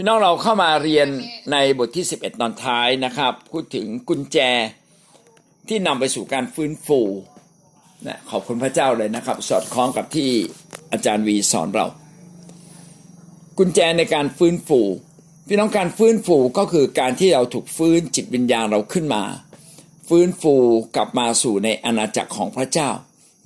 [0.00, 1.08] พี่น้องเราเข้ามาเรียน
[1.52, 4.38] ในบทที่ 11 ตอนท้ายนะครับ พูดถึงกุญแจ
[5.68, 7.00] ที่นำไปสู่การฟื้นฟู
[8.06, 10.30] นะขอบคุณพระเจ้าเลยนะครับ สอดคล้องกับที่
[10.92, 11.86] อาจารย์วีสอนเรา
[13.58, 14.80] กุญแจในการฟื้นฟู
[15.48, 19.22] พี่น้องการฟื้นฟูก็คือการที่เราถูกฟื้นจิตวิญญาณเราขึ้นมา
[20.08, 20.54] ฟื้นฟู
[20.96, 22.90] กลับมาสู่ในอาณาจักรของพระเจ้า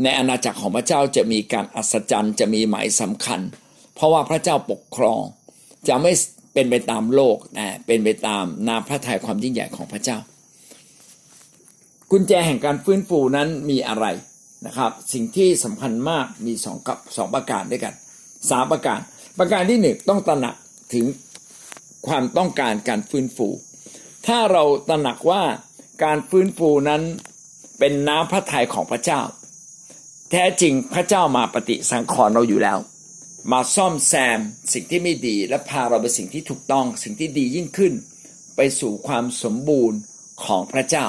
[0.03, 3.41] ในอาณาจักรของพระเจ้าจะมีการอัศจรรย์จะมีหมายสำคัญ
[3.95, 5.23] เพราะว่าพระเจ้าปกครอง
[5.89, 6.13] จะไม่
[6.55, 10.19] เป็นไปตามโลกนะเป็นไปตามนาพระทัยความยิ่งใหญ่ของพระเจ้า
[12.11, 14.07] กุญแจแห่งการฟื้นฟูนั้นมีอะไร
[14.67, 17.95] นะครับ สิ่งที่สำคัญมากมีสองกับสองประการด้วยกัน
[18.51, 19.01] สามประการ
[19.39, 20.55] ประการที่หนึ่งต้องตระหนัก
[20.95, 21.07] ถึง
[22.07, 23.49] ความต้องการการฟื้นฟู
[24.27, 25.43] ถ้าเราตระหนักว่า
[26.05, 27.03] การฟื้นฟูนั้น
[27.79, 29.21] เป็นน้ำพระทัยของพระเจ้า
[30.31, 32.79] แท้จริงพระเจ้ามาปฏิสังขรณ์เราอยู่แล้ว
[33.53, 34.41] มาซ่อมแซม
[34.73, 37.93] สิ่งที่ไม่ดี และพาเราไปสิ่งที่ถูกต้องสิ่งที่ดียิ่งขึ้น
[38.57, 39.99] ไปสู่ความสมบูรณ์
[40.45, 41.07] ของพระเจ้า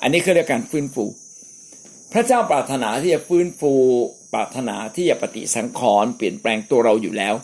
[0.00, 1.04] อันนี้คือเรียกการฟื้นฟู
[2.12, 3.72] พระเจ้าปรารถนาที่จะฟื้นฟู
[4.32, 7.34] ปรารถนาที่จะปฏิสังขรณ์เปลี่ยนแปลงตัวเราอยู่แล้ว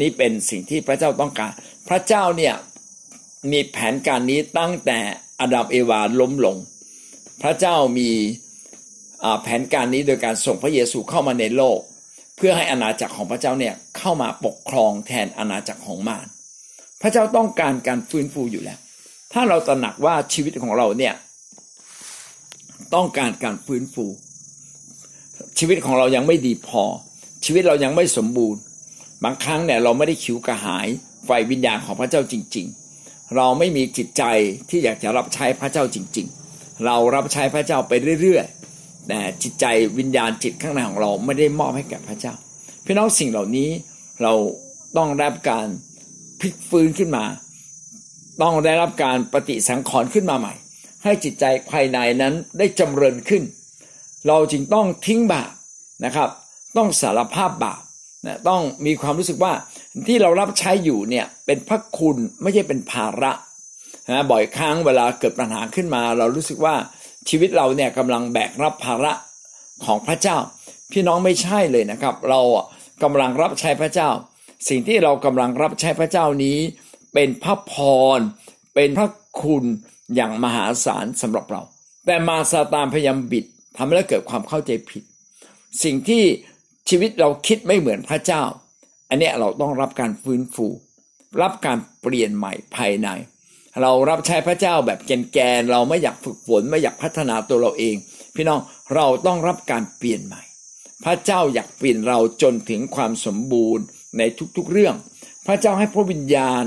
[0.00, 1.52] นี่เป็นสิ่งที่พระเจ้าต้องการ
[1.88, 2.54] พระเจ้าเนี่ย
[3.52, 4.98] มีแผนการนี้ตั้งแต่
[5.40, 6.56] อดัมเอวาล้มลง
[7.42, 8.10] พระเจ้ามี
[9.42, 11.78] แผนการนี้โดยการส่งพระเยซูเข้ามาในโลก
[12.36, 16.26] เพื่อให้อาณาจักรของพระเจ้าเนี่ยเข้ามาปกครองแทนอาณาจักรของมาร
[17.02, 18.78] พระเจ้าต้องการการฟื้นฟูอยู่แล้ว
[19.32, 21.14] ถ้าเราตระหนักว่าชีวิตของเราเนี่ย
[22.94, 24.06] ต้องการการฟื้นฟู
[25.58, 26.84] ชีวิตของเรายังไม่ดีพอ
[27.44, 28.60] ชีวิตเรายังไม่สมบูรณ์
[29.24, 30.88] บางครั้งเนี่ยเราไม่ได้ขิวกระหาย
[31.24, 32.66] ไฟวิญญาณของพระเจ้าจริง
[33.00, 34.22] ๆ เราไม่มีจิตใจ
[34.68, 38.46] ที่อยากจะรับใช้พระเจ้าจริง ๆ เรารับใช้พระเจ้าไปเรื่อย
[39.08, 39.64] แต่จิตใจ
[39.98, 42.34] วิญญาณจิตข้างในของเราไม่ได้มอบให้แก่พระเจ้า
[42.84, 43.70] พี่น้องสิ่งเหล่านี้
[44.22, 44.32] เรา
[44.96, 45.66] ต้องได้รับการ
[46.40, 47.24] พลิกฟื้นขึ้นมา
[48.42, 50.54] ต้องได้รับการปฏิสังขรณ์ขึ้นมาใหม่
[51.02, 53.42] ให้จิตใจภายในนั้นได้จำเริญขึ้น
[54.28, 55.50] เราจึงต้องทิ้งบาป
[56.04, 56.28] นะครับ
[56.76, 57.82] ต้องสารภาพบาป
[58.26, 59.52] นะต้องมีความรู้สึกว่า
[60.08, 63.32] ที่เรารับใช้อยู่เนี่ยเป็นพระคุณไม่ใช่เป็นภาระ
[64.08, 66.74] นะบ่อยครั้งเวลาเกิดปัญหาขึ้นมา เรารู้สึกว่า
[67.28, 69.12] ชีวิตเราเนี่ยกำลังแบกรับภาระ
[69.84, 70.36] ของพระเจ้า
[70.92, 72.40] พี่น้องไม่ใช่เลยนะครับ เรา
[73.02, 74.10] กำลังรับใช้พระเจ้า
[74.68, 76.58] สิ่งที่เรากำลังรับใช้พระเจ้านี้
[77.14, 77.74] เป็นพระพ
[78.16, 78.18] ร
[78.74, 79.08] เป็นพระ
[79.40, 79.64] คุณ
[80.14, 81.62] อย่างมหาศาลสำหรับเรา
[82.06, 83.44] แต่มาซาตานพยายามบิด
[83.76, 85.02] ทำให้เราเกิดความเข้าใจผิด
[85.82, 86.22] สิ่งที่
[86.88, 88.42] ชีวิตเราคิดไม่เหมือนพระเจ้า
[89.08, 90.66] อันนี้เราต้องรับการฟื้นฟู
[91.42, 93.08] รับการเปลี่ยนใหม่ภายใน
[93.80, 97.96] เรารับใช้พระเจ้าแบบแกนๆเราไม่อยากฝึกฝนไม่อยากพัฒนาตัวเราเอง
[98.34, 98.60] พี่น้อง
[98.94, 100.42] เราต้องรับการเปลี่ยนใหม่
[101.04, 103.84] พระเจ้าอยากเปลี่ยนเราจนถึงความสมบูรณ์
[104.18, 104.22] ใน
[104.56, 104.94] ทุกๆเรื่อง
[105.46, 106.64] พระเจ้าให้พระวิญญาณ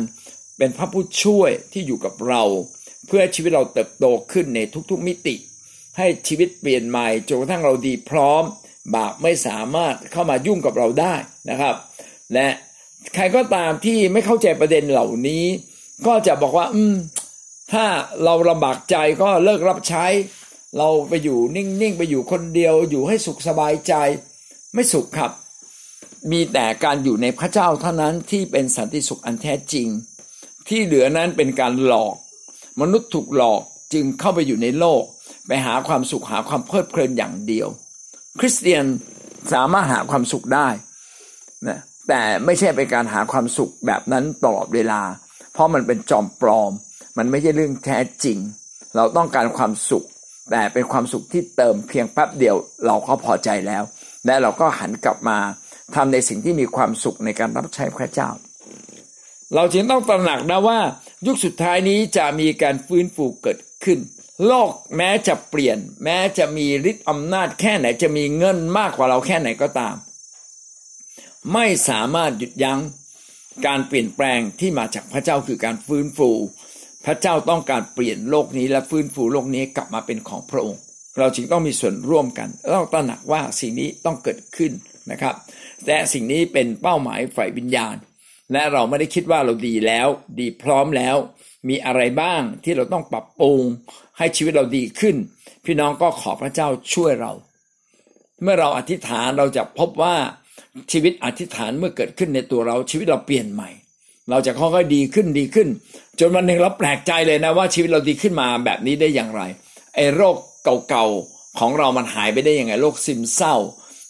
[0.57, 2.43] เป็นพระผู้ช่วยที่อยู่กับเรา
[3.07, 5.35] เพื่อชีวิตเราเติบโตขึ้นในทุกๆมิติ
[5.97, 8.43] ให้ชีวิตเปลี่ยนใหม่จนกระทั่งเราดีพร้อม
[8.95, 11.13] บาปไม่สามารถเข้ามายุ่งกับเราได้
[11.49, 11.75] นะครับ
[12.33, 12.47] และ
[13.15, 15.45] ใครก็ตามที่ไม่เข้าใจประเด็นเหล่านี้
[16.07, 16.95] ก็จะบอกว่า อืม
[17.71, 17.85] ถ้า
[18.23, 20.05] เราลำบากใจก็เลิกรับใช้
[20.77, 23.93] เราไปอยู่นิ่งๆ ไปอยู่คนเดียวอยู่ให้สุขสบายใจ
[24.73, 25.31] ไม่สุขครับ
[26.31, 29.87] มีแต่การอยู่ในพระเจ้าเท่านั้นที่เป็นสันติสุขอันแท้จริง
[30.67, 32.15] ที่เหลือนั้นเป็นการหลอก
[32.81, 33.61] มนุษย์ถูกหลอก
[33.93, 35.03] จึงเข้าไปอยู่ในโลก
[35.47, 37.67] ไปหาความสุขหาความเพลิดเพลินอย่างเดียว
[38.39, 38.85] คริสเตียน
[39.53, 40.67] สามารถหาความสุขได้
[41.67, 45.01] นะแต่ไม่ใช่เป็นการหาความสุขแบบนั้นตลอดเวลา
[45.55, 46.71] เพราะมันเป็นจอมปลอม
[47.17, 48.37] มันไม่ใช่เรื่องแท้จริง
[48.95, 50.05] เราต้องการความสุข
[50.51, 52.55] แต่เป็นความสุขที่เติมเพียงแป๊บเดียว
[52.85, 53.83] เราก็พอใจแล้ว
[54.25, 55.37] และเราก็หันกลับมา
[55.95, 58.29] ทำในสิ่งที่มีความสุขในการรับใช้พระเจ้า
[59.55, 60.79] เราจึงต้องตระหนักนะว่า
[61.25, 63.99] ยุคสุดท้ายนี้จะมีการฟื้นฟูเกิดขึ้น
[64.47, 69.95] โลกแม้จะเปลี่ยน แม้จะมีฤทธิ์อำนาจแค่ไหนจะมีเงินมากกว่าเราแค่ไหนก็ตาม
[71.53, 72.79] ไม่สามารถหยุดยัง้ง
[73.67, 76.29] การเปลี่ยนแปลงที่มาจากพระเจ้าคือการฟื้นฟู
[77.05, 80.81] พระเจ้าต้องการเปลี่ยนโลกนี้และฟื้นฟูโลกนี้กลับมาเป็นของพระองค์
[81.17, 84.71] เราจึงต้องมีส่วนร่วมกันเราตระหนักว่าสิ่งนี้ต้องเกิดขึ้น
[85.11, 85.35] นะครับ
[85.85, 87.95] แต่สิ่งนี้เป็นเป้าหมายฝ่ายวิญญาณ
[88.51, 90.07] และเราไม่ได้คิดว่าเราดีแล้ว
[90.39, 91.15] ดีพร้อมแล้ว
[91.69, 93.61] มีอะไรบ้างที่เราต้องปรับปรุง
[94.17, 95.15] ให้ชีวิตเราดีขึ้น
[95.65, 97.31] พี่น้องก็ขอพระเจ้าช่วยเรา
[98.41, 100.15] เมื่อเราอธิษฐานเราจะพบว่า
[100.91, 103.69] ชีวิตอธิษฐานเมื่อเกิดขึ้นในตัวเราชีวิตเราเปลี่ยนใหม่
[104.29, 105.67] เราจะค่อยๆดีขึ้นดีขึ้น
[106.19, 109.41] จนวันหนึ่งเราแปลกใจเลยนะว่าชีวิตเราดีขึ้นมาแบบนี้ได้อย่างไร
[109.95, 110.35] ไอ้โรค
[110.89, 113.55] เก่าๆของเรามันหายไปได้ยังไงโรคซึมเศร้า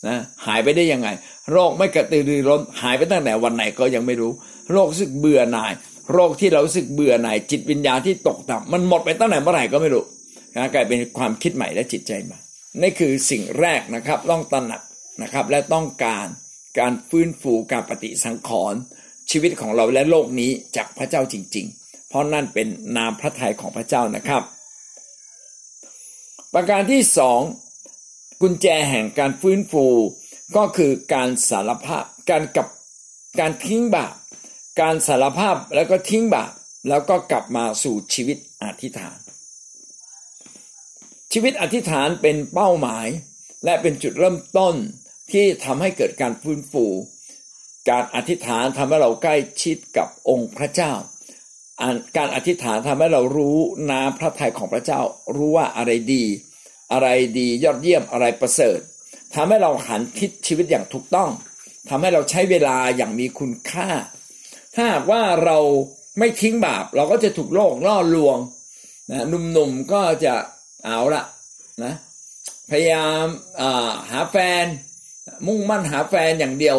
[0.07, 1.07] นะหายไปได้ยังไง
[1.51, 4.31] โรคไม่กระตือรือร้นหายไปตั้งแต่วันไหนก็ยังไม่รู้
[4.71, 5.73] โรครู้สึกเบื่อหน่าย
[6.13, 10.03] โรคที่เรารู้สึกเบื่อหน่าย จิตวิญญาณที่ตกต่ำมันหมดไปตั้งแต่เมื่อไหร่ก็ไม่รู้
[10.55, 12.37] นะกลายเป็นความคิดใหม่และจิตใจใหม่
[12.81, 14.81] นี่คือสิ่งแรกนะครับต้องตระหนัก
[15.21, 16.27] นะครับและต้องการ
[16.79, 18.79] การฟื้นฟูการปฏิสังขรณ์
[19.29, 22.67] ชีวิตของเราและโลกนี้จากพระเจ้าจริง ๆ เพราะนั่นเป็น
[22.97, 24.41] นามพระทัยของพระเจ้านะครับ
[26.53, 27.39] ประการที่สอง
[28.41, 29.85] กุญแจแห่งการฟื้นฟู
[30.55, 32.67] ก็คือการสารภาพการกับ
[33.39, 34.13] การทิ้งบาป
[34.81, 36.51] การสารภาพแล้วก็ทิ้งบาป
[36.89, 39.17] แล้วก็กลับมาสู่ชีวิตอธิษฐาน
[41.33, 43.07] ชีวิตอธิษฐานเป็นเป้าหมาย
[43.65, 44.75] และเป็นจุดเริ่มต้น
[45.31, 46.85] ที่ทำให้เกิดการฟื้นฟู
[47.89, 50.93] การอธิษฐานทำให้เราใกล้ชิดกับองค์พระเจ้า
[52.17, 53.57] การอธิษฐานทำให้เรารู้
[53.91, 54.99] น้ำพระทัยของพระเจ้า
[55.35, 56.23] รู้ว่าอะไรดี
[56.91, 57.07] อะไร
[57.39, 58.79] ดียอดเยี่ยมอะไรประเสริฐ
[59.35, 61.29] ทำให้เราหันคิดชีวิตอย่างถูกต้อง
[61.89, 63.89] ทำให้เราใช้เวลาอย่างมีคุณค่า
[64.75, 65.57] ถ้าหากว่าเรา
[66.19, 68.37] ไม่ทิ้งบาปเราก็จะถูกโลกล่อลวง
[69.11, 70.33] นะหนุ่มๆก็จะ
[70.85, 71.23] เอาละ
[71.83, 71.93] นะ
[72.69, 73.25] พยายาม
[74.09, 74.65] หาแฟน
[75.47, 76.77] มุ่งมั่นหาแฟนอย่างเดียว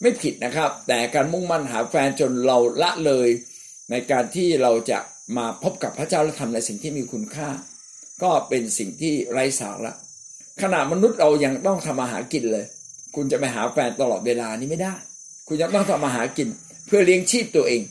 [0.00, 3.28] ไม่ผิดนะครับ แต่การมุ่งมั่นหาแฟนจนเราละเลย
[3.90, 4.98] ในการที่เราจะ
[5.36, 7.48] มาพบกับพระเจ้าและทำในสิ่งที่มีคุณค่า
[8.22, 9.92] ก็เป็นสิ่งที่ไร้สาระ
[10.62, 12.64] ขณะมนุษย์เรายังต้องทำมาหากินเลย
[13.14, 14.94] คุณจะไปหาแฟนตลอดเวลานี้ไม่ได้
[15.46, 16.48] คุณยังต้องทำมาหากิน
[16.86, 17.82] เพื่อเลี้ยงชีพตัวเอง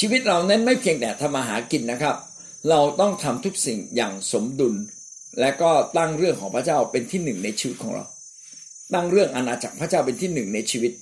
[0.00, 2.16] ชีวิตเรานั้นไม่เพียงแต่ทำมาหากินนะครับ
[2.70, 4.74] เราต้องทำทุกสิ่งอย่างสมดุล
[5.40, 8.04] และก็ตั้งเรื่องของพระเจ้าเป็นที่หนึ่งในชีวิตของเรา
[8.94, 10.92] ตั้งเรื่องอาณาจักรพระเจ้าเป็นที่หนึ่งในชีวิต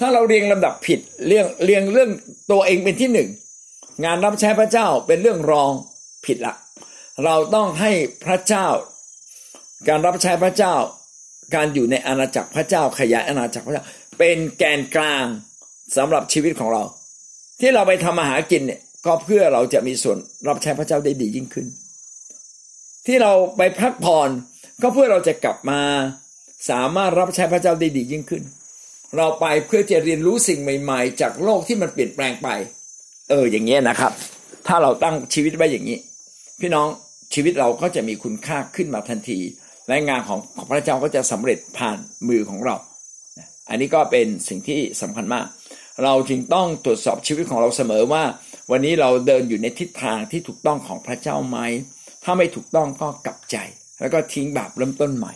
[0.00, 2.10] ถ้าเราเรียงลำดับผิดเรียงเรียงเรื่อง
[2.50, 3.28] ตัวเองเป็นที่หนึ่ง
[4.04, 5.70] งานรับใช้พระเจ้าเป็นเรื่องรอง
[6.26, 6.54] ผิดละ
[7.24, 7.92] เราต้องให้
[8.24, 8.66] พระเจ้า
[9.88, 10.74] การรับใช้พระเจ้า
[11.54, 13.84] การอยู่ในอาณาจักรพระเจ้าขยายอาณาจักรพระเจ้า
[14.18, 15.26] เป็นแกนกลาง
[15.96, 16.82] สำหรับชีวิตของเรา
[17.60, 20.18] ที่เราไปทำมาหากินเนี่ยก็เพื่อเราจะมีส่วน
[20.48, 21.66] รับใช้พระเจ้าได้ดียิ่งขึ้น
[23.06, 24.30] ที่เราไปพักผ่อน
[24.82, 25.80] ก็เพื่อเราจะกลับมา
[26.70, 28.42] สามารถรับใช้พระเจ้าได้ดียิ่งขึ้น
[29.16, 32.48] เราไปเพื่อจะเรียนรู้สิ่งใหม่ ๆ จากโลกที่มันเปลี่ยนแปลงไป
[33.30, 34.12] เอออย่างเงี้ยนะครับ
[34.66, 35.98] ถ้าเราตั้งชีวิตไว้อย่างนี้
[36.60, 36.88] พี่น้อง
[37.34, 39.38] ชีวิตเราก็จะมีคุณค่าขึ้นมาทันที
[39.88, 41.98] และงานของของพระเจ้าก็จะสำเร็จผ่าน
[42.28, 42.76] มือของเรา
[43.68, 45.46] อันนี้ก็เป็นสิ่งที่สำคัญมาก
[46.04, 48.22] เราจึงต้องตรวจสอบชีวิตของเราเสมอว่า
[48.70, 51.58] วันนี้เราเดินอยู่ในทิศทางที่ถูกต้องของพระเจ้าไหม
[52.24, 53.56] ถ้าไม่ถูกต้องก็กลับใจ
[54.00, 55.32] แล้วก็ทิ้งบาปเริ่มต้นใหม่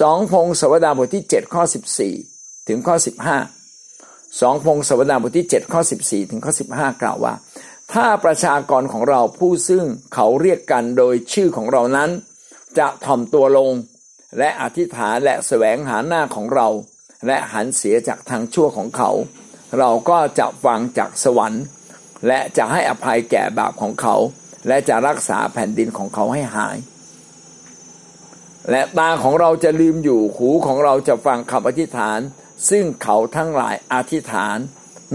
[0.00, 1.62] สองพงศวดาบทที่ 7 ข้อ
[2.14, 2.96] 14 ถึงข้อ
[3.68, 7.34] 15สองพงศวดาบทที่ 7 ข้อ 14 ถึงข้อ 15 กล่าวว่า
[7.92, 9.84] ถ้าประชากรของเราผู้ซึ่ง
[10.14, 12.10] เขาเรียกกันโดยชื่อของเรานั้น
[12.78, 13.70] จะถ่อมตัวลง
[14.38, 16.68] และอธิษฐานและแสวงหาหน้าของเรา
[17.26, 19.10] และหันเสียจากทางชั่วของเขา
[19.78, 21.64] เราก็จะฟังจากสวรรค์
[22.26, 24.16] และจะให้อภัยแก่บาปของเขา
[24.68, 26.76] และจะรักษาแผ่นดินของเขาให้หาย
[28.70, 32.18] และตาของเราจะลืมอยู่หูของเราจะฟังคำอธิษฐาน
[32.70, 34.56] ซึ่งเขาทั้งหลายอธิษฐาน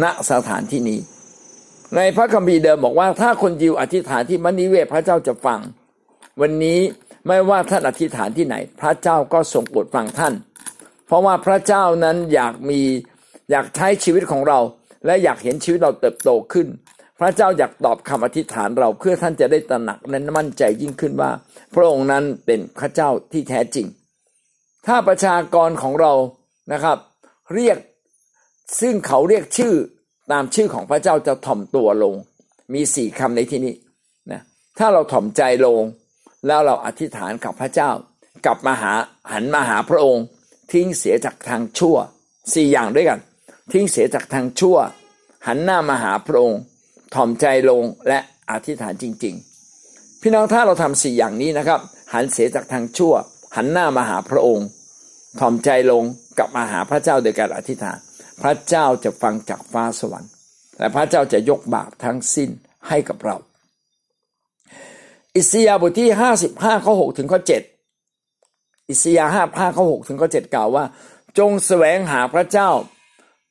[0.03, 0.99] ณสถานที่นี้
[1.95, 5.59] ในพระคัมภีร์เดิมบอกว่าถ้าคนยิวอธิษฐานที่มณีเวศพระเจ้าจะฟัง
[6.41, 6.79] วันนี้
[7.27, 10.33] ไม่ว่าท่านอธิษฐานที่ไหน พระเจ้าก็ทรงโปรดฟังท่าน
[11.05, 12.81] เพราะว่าพระเจ้านั้นอยากมี
[13.51, 14.59] อยากใช้ชีวิตของเรา
[15.05, 16.67] และอยากเห็นชีวิตเราเติบโตขึ้น
[17.19, 21.31] พระเจ้าอยากตอบคำอธิษฐานเราเพื่อท่านจะได้ตระหนักและมั่นใจยิ่งขึ้นว่า
[21.73, 23.87] พระองค์นั้นเป็นพระเจ้าที่แท้จริง
[24.87, 26.13] ถ้าประชากรของเรา
[26.73, 26.97] นะครับ
[27.53, 27.77] เรียก
[28.81, 29.73] ซึ่งเขาเรียกชื่อ
[30.31, 32.15] ตามชื่อของพระเจ้าจะถ่อมตัวลง
[32.73, 33.75] มีสี่คำในที่นี้
[34.31, 34.41] นะ
[34.79, 35.81] ถ้าเราถ่อมใจลง
[36.47, 37.89] แล้วเราอธิษฐานกับพระเจ้า
[38.45, 38.93] กลับมาหา
[39.31, 40.25] หันมาหาพระองค์
[40.71, 41.95] ทิ้งเสียจากทางชั่ว
[42.53, 43.19] สี่อย่างด้วยกัน
[43.71, 44.77] ทิ้งเสียจากทางชั่ว
[45.47, 46.61] หันหน้ามาหาพระองค์
[47.15, 48.19] ถ่อมใจลงและ
[48.51, 49.35] อธิษฐานจริง
[49.79, 51.79] ๆ พี่น้องถ้าเราทำสี่อย่างนี้นะครับ
[52.13, 53.13] หันเสียจากทางชั่ว
[53.55, 54.67] หันหน้ามาหาพระองค์
[55.39, 56.03] ถ่อมใจลง
[56.37, 57.97] กลับมาหาพระเจ้าโดยการอธิษฐาน
[58.41, 60.31] พระเจ้าจะฟังจากฟ้าสวรรค์
[60.79, 62.49] และพระเจ้าจะยกบาปทั้งสิ้น
[62.87, 63.35] ให้กับเรา
[65.35, 67.61] อิสยาบทที่ห้าสิบห้าข้อหกถึงข้อเจ็ด
[68.89, 70.85] อิสยาห์ห้าห้าข้อหกถึงข้อเจ็ดกล่าวว่า
[71.39, 72.69] จงแสวงหาพระเจ้า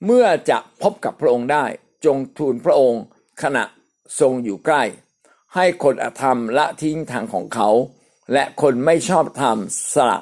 [0.04, 1.64] เมื่อจะพบกับพระองค์ได้
[2.04, 3.02] จงทูลพระองค์
[3.42, 3.64] ขณะ
[4.20, 4.82] ทรงอยู่ใกล้
[5.54, 7.68] ให้คนอธรรมละทิ้งทางของเขา
[8.32, 9.56] และคนไม่ชอบธรรม
[9.94, 10.18] สละ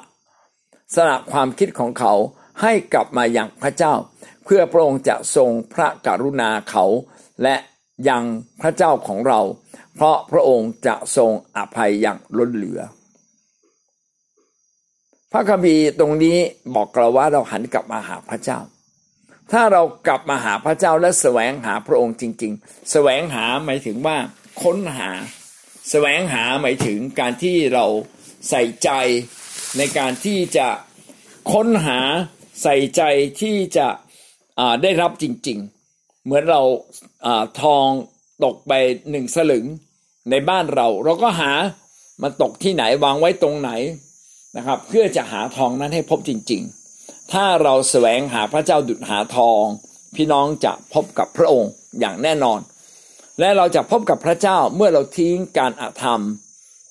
[0.95, 2.13] สละความคิดของเขา
[2.61, 3.93] ให้กลับมาอย่างพระเจ้า
[4.43, 6.85] เพื่อพระองค์จะทรงพระกรุณาเขา
[7.43, 7.55] และ
[8.09, 8.23] ยัง
[8.61, 9.39] พระเจ้าของเรา
[9.95, 12.81] เพราะพระองค์จะทรงอภัยอย่างล้นเหลือ
[15.31, 16.37] พระคัมภีร์ตรงนี้
[16.75, 18.59] บอกเราว่าเราหันกลับมาหาพระเจ้า
[19.51, 24.17] ถ้าเรากลับมาหาพระเจ้าและแสวงหาพระองค์จริง ๆ แสวงหาหมายถึงว่า
[24.63, 25.09] ค้นหา
[25.89, 27.85] แสวงหาหมายถึงการที่เรา
[28.49, 28.89] ใส่ใจ
[29.77, 30.67] ในการที่จะ
[31.51, 31.99] ค้นหา
[32.63, 33.01] ใส่ใจ
[33.41, 33.87] ที่จะ
[34.83, 35.59] ได้รับจริง
[35.91, 36.61] ๆ เหมือนเรา
[37.25, 37.27] อ
[37.61, 37.87] ทอง
[38.43, 38.71] ตกไป
[39.11, 39.65] หนึ่งสลึง
[40.31, 41.51] ในบ้านเรา เราก็หา
[42.21, 43.71] มันตกที่ไหนวางไว้ตรงไหน
[44.57, 46.74] นะครับ เพื่อจะหาทองนั้นให้พบจริง ๆ
[47.33, 49.63] ถ้าเราแสวงหาพระเจ้าดุจหาทอง
[50.15, 52.59] พี่น้องจะพบกับพระองค์อย่างแน่นอน
[53.39, 56.21] และเราจะพบกับพระเจ้าเมื่อเราทิ้งการอาธรรม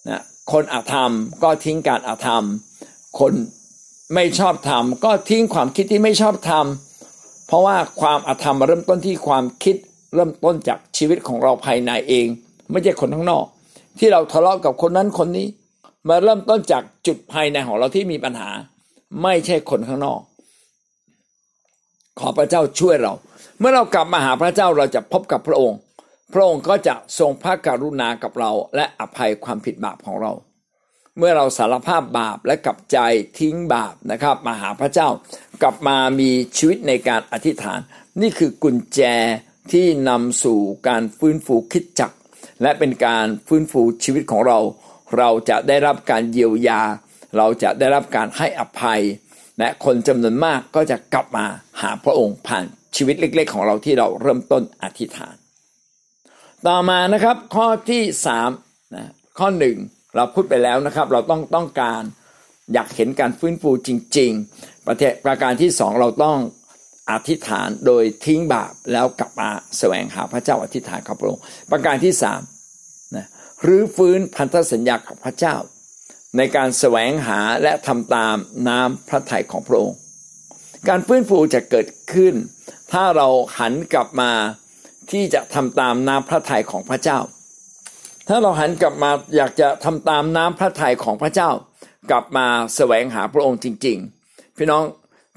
[0.08, 0.22] นะ
[0.52, 1.12] คนอาธรรม
[1.42, 2.44] ก็ทิ้งการอาธรรม
[3.18, 3.32] คน
[4.14, 6.66] ไม่ชอบธรรม ก็ทิ้งความคิดที่ไม่ชอบธรรม
[7.46, 9.76] เพราะว่าความอาธรรมมาเริ่มต้นที่ความคิด
[10.14, 12.26] เริ่มต้นจากชีวิตของเราภายในเอง
[12.70, 13.44] ไม่ใช่คนข้างนอก
[13.98, 15.46] ที่เราทะเลาะกับคนนั้นคนนี้
[16.08, 18.50] มาเริ่มต้นจากจุดภายในของเราที่มีปัญหา
[19.22, 20.20] ไม่ใช่คนข้างนอก
[22.18, 23.12] ขอพระเจ้าช่วยเรา
[23.58, 25.78] เมื่อเรากลับมาหาพระเจ้าเราจะพบกับพระองค์
[26.32, 30.32] พระองค์ก็จะทรงพระกรุณากับเรา และอภัยความผิดบาปของเรา
[31.18, 32.98] เมื่อเราสารภาพบาปและกลับใจ
[33.38, 35.08] ทิ้งบาปนะครับ มาหาพระเจ้า
[35.62, 37.80] กลับมามีชีวิตในการอธิษฐาน
[38.20, 39.00] นี่คือกุญแจ
[39.72, 42.12] ที่นำสู่การฟื้นฟูคิดจัก
[42.62, 44.58] และเป็นการฟื้นฟูชีวิตของเรา
[45.18, 46.82] เราจะได้รับการเยียวยา
[47.36, 49.00] เราจะได้รับการให้อภัย
[49.58, 51.46] และคนจำนวนมากก็จะกลับมา
[51.82, 52.64] หาพระองค์ผ่าน
[52.96, 55.36] ชีวิตเล็ก ๆ ของเราที่เราเริ่มต้นอธิษฐาน
[56.66, 58.50] ต่อมานะครับข้อที่สาม
[58.94, 59.76] นะข้อหนึ่ง
[60.16, 62.02] เราพูดไปแล้วนะครับ เราต้องต้องการ
[62.72, 66.38] อยากเห็นการฟื้นฟูจริง ๆ ประเทศประการที่สองเราต้อง
[67.10, 69.48] อธิษฐานโดยทิ้งบาปแล้วกลับมา
[69.78, 72.40] แสวงหาพระเจ้าอธิษฐานกับพระองค์ประการที่สาม
[73.16, 73.26] นะ
[73.66, 75.54] รื้อฟื้นพันธสัญญากับพระเจ้า
[76.36, 78.36] ในการแสวงหาและทำตาม
[78.68, 79.98] น้ำพระทัยของพระองค์
[80.88, 82.34] การฟื้นฟูจะเกิดขึ้น
[82.92, 84.30] ถ้าเราหันกลับมา
[85.10, 87.18] ที่จะทำตามน้ำพระทัยของพระเจ้า
[88.28, 91.50] ถ้าเราหันกลับมาอยากจะทำตามน้ำพระทัยของพระเจ้า
[92.10, 93.98] กลับมาแสวงหาพระองค์จริง
[94.28, 94.82] ๆ พี่น้อง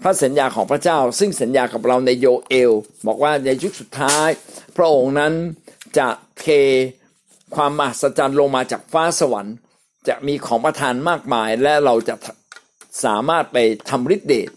[0.04, 2.72] พระสัญญาของพระเจ้า ซึ่งสัญญากับเราในโยเอล
[3.08, 4.30] บอกว่าในยุคสุดท้าย
[4.78, 5.34] พระองค์นั้น
[5.98, 6.08] จะ
[6.40, 6.46] เท
[7.56, 9.56] ความมหัศจรรย์ลงมาจากฟ้าสวรรค์
[10.08, 12.16] จะมีของประทานมากมาย และเราจะ
[13.06, 13.58] สามารถไป
[13.90, 14.50] ทำฤทธิเดช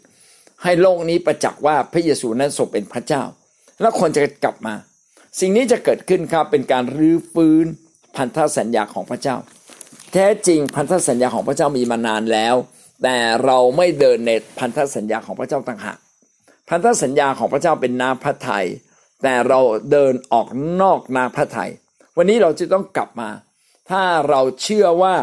[0.62, 3.22] ให้โลกนี้ประจักษ์ว่าพระเยซูนั้นทรงเป็นพระเจ้า
[3.80, 4.74] แล้วคนจะกลับมา
[5.40, 7.66] สิ่งนี้จะเกิดขึ้นครับเป็นการรื้อฟื้น
[8.16, 9.36] พันธสัญญาของพระเจ้า
[10.12, 12.54] แท้จริงพันธสัญญาของพระเจ้ามีมานานแล้ว
[13.02, 15.98] แต่เราไม่เดินในพันธสัญญาของพระเจ้าต่างหาก
[16.68, 18.66] พันธสัญญาของพระเจ้าเป็นนาพระไทย
[19.22, 20.48] แต่เราเดินออก
[20.82, 21.70] นอกนาพระไทย
[22.16, 23.28] วันนี้เราจะต้องกลับมา
[23.90, 25.14] ถ้าเราเชื่อว่า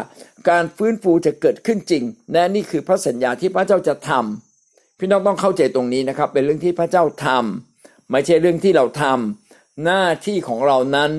[0.50, 11.10] การฟื้นฟูจะเกิดขึ้นจริงและนี่คือพระสัญญาที่พระเจ้าจะทำพี่น้องต้องเข้าใจตรงนี้นะครับ เป็นเรื่องที่พระเจ้าทำไม่ใช่เรื่องที่เราทำหน้าที่ของเรานั้น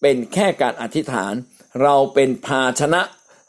[0.00, 1.32] เป็นแค่การอธิษฐาน
[1.82, 3.02] เราเป็นภาชนะ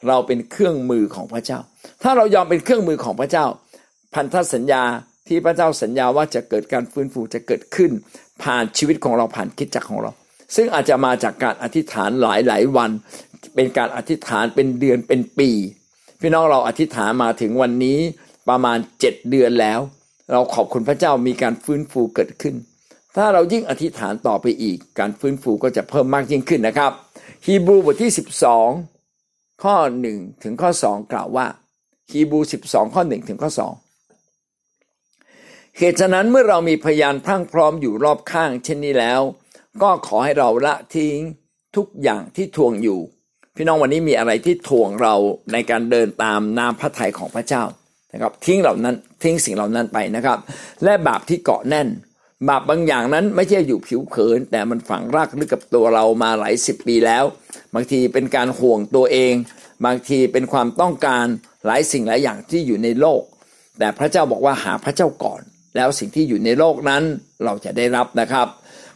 [0.08, 1.60] เราเป็นเครื่องมือของพระเจ้า
[2.04, 3.46] ถ้าเรายอมเป็นเครื่องมือของพระเจ้า
[4.14, 4.84] พันธสัญญา
[5.28, 7.92] ที่พระเจ้าสัญญาว่าจะเกิดการฟื้นฟูจะเกิดขึ้น
[8.44, 10.12] ผ่านชีวิตของเราผ่านคิดจักของเรา
[10.56, 12.92] ซึ่งอาจจะมาจากการอธิษฐานหลายหลายวัน
[13.54, 15.50] เป็นการอธิษฐานเป็นเดือนเป็นปี
[16.20, 18.00] พี่น้องเราอธิษฐานมาถึงวันนี้
[18.50, 19.80] ประมาณเจ็ดเดือนแล้ว
[20.32, 22.56] เราขอบคุณพระเจ้ามีการฟื้นฟูเกิดขึ้น
[23.16, 26.92] ถ้าเรายิ่งอธิษฐานต่อไปอีก การฟื้นฟูก็จะเพิ่มมากยิ่งขึ้นนะครับ
[27.46, 28.12] ฮีบรูบทที่
[28.88, 29.75] 12 ข้อ
[30.10, 31.48] 1 ถึงข้อ 2 กล่าวว่า
[32.12, 33.68] ฮีบรู 12 ข้อ 1 ถึงข้อ 2
[35.78, 39.22] เหตุฉะนั้นเมื่อเรามีพยานพรั่งพร้อมอยู่รอบข้าง เช่นนี้แล้ว
[39.82, 41.18] ก็ขอให้เราละทิ้ง
[41.75, 43.00] ทุกอย่างที่ทวงอยู่
[43.58, 45.16] พี่น้องวันนี้มีอะไรที่ทวงเรา
[45.54, 47.64] ในการเดินตามน้ำพระทัยของพระเจ้า
[48.14, 50.38] นะครับ ทิ้งเหล่านั้นทิ้งสิ่งเหล่านั้นไปนะครับ
[50.84, 51.88] และบาปที่เกาะแน่น
[52.50, 57.24] บาปบางอย่างนั้นไม่ใช่อยู่ผิวเผิน แต่มันฝังรากลึกกับตัวเรามาหลายสิบปีแล้ว
[57.74, 59.34] บางทีเป็นการห่วงตัวเอง
[59.86, 61.26] บางทีเป็นความต้องการ
[61.66, 63.22] หลายสิ่งหลายอย่างที่อยู่ในโลก
[63.80, 65.42] แต่พระเจ้าบอกว่าหาพระเจ้าก่อน
[65.76, 67.04] แล้วสิ่งที่อยู่ในโลกนั้น
[67.46, 68.48] เราจะได้รับนะครับ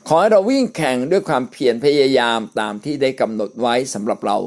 [0.08, 4.38] ขอให้เราวิ่งแข่งด้วยความเพียรพยายามตามที่ได้กำหนดไว้สำหรับเรา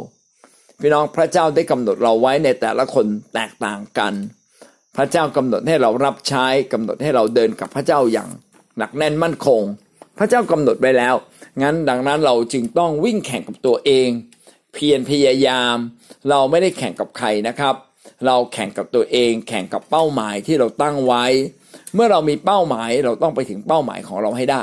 [0.81, 4.15] พี่น้องพระเจ้าได้กำหนดเราไว้ในแต่ละคนแตกต่างกัน
[4.97, 8.29] พระเจ้ากำหนดให้เรารับใช้กำหนดให้เราเดินกับพระเจ้าอย่าง
[8.79, 9.63] หนักแน่นมั่นคง
[10.19, 11.15] พระเจ้ากำหนดไว้แล้ว
[11.63, 14.09] งั้นดังนั้นเราจึงต้องวิ่งแข่งกับตัวเอง
[14.75, 15.77] เพียรพยายาม
[16.31, 17.75] เราไม่ได้แข่งกับใครนะครับ
[18.27, 21.25] เราแข่งกับตัวเองแข่งกับเป้าหมายที่เราตั้งไว้
[21.95, 24.63] เมื่อเรามีเป้าหมายเราต้องไปถึงเป้าหมายของเราให้ได้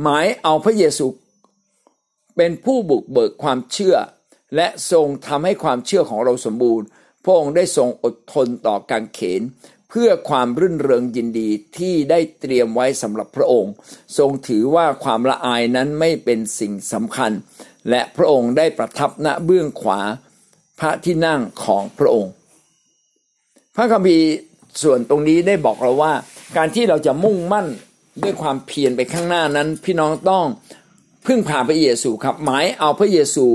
[0.00, 1.06] หมายเอาพระเยซู
[2.36, 3.96] เป็นผู้บุกเบิกความเชื่อ
[4.56, 6.86] และทรงทำให้ความเชื่อของเราสมบูรณ์
[7.24, 9.42] พระองค์ได้ทรงอดทนต่อการเขน
[9.90, 13.72] เพื่อความรื่นเริงยินดีที่ได้เตรียมไว้สำหรับพระองค์
[14.18, 17.32] ทรงถือว่าความละอายนั้นไม่เป็นสิ่งสำคัญ
[17.90, 20.00] และพระองค์ได้ประทับณเบื้องขวา
[20.78, 22.32] พระที่นั่งของพระองค์
[23.76, 24.26] พระคัมภีร์
[24.82, 26.12] ส่วนตรงนี้ได้บอกเราว่า
[26.56, 27.66] การที่เราจะมุ่งมั่น
[28.22, 30.46] ด้วยความเพียรไปข้างหน้านั้น พี่น้องต้อง
[31.26, 33.46] พึ่งพาพระเยซูครับ หมายเอาพระเยซู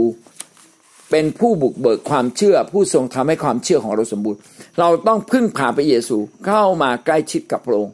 [1.11, 4.39] เป็นผู้บุกเบิกความเชื่อ ผู้ทรงทำให้ความเชื่อของเราสมบูรณ์
[4.79, 7.93] เราต้องพึ่งพาพระเยซูเข้ามาใกล้ชิดกับพระองค์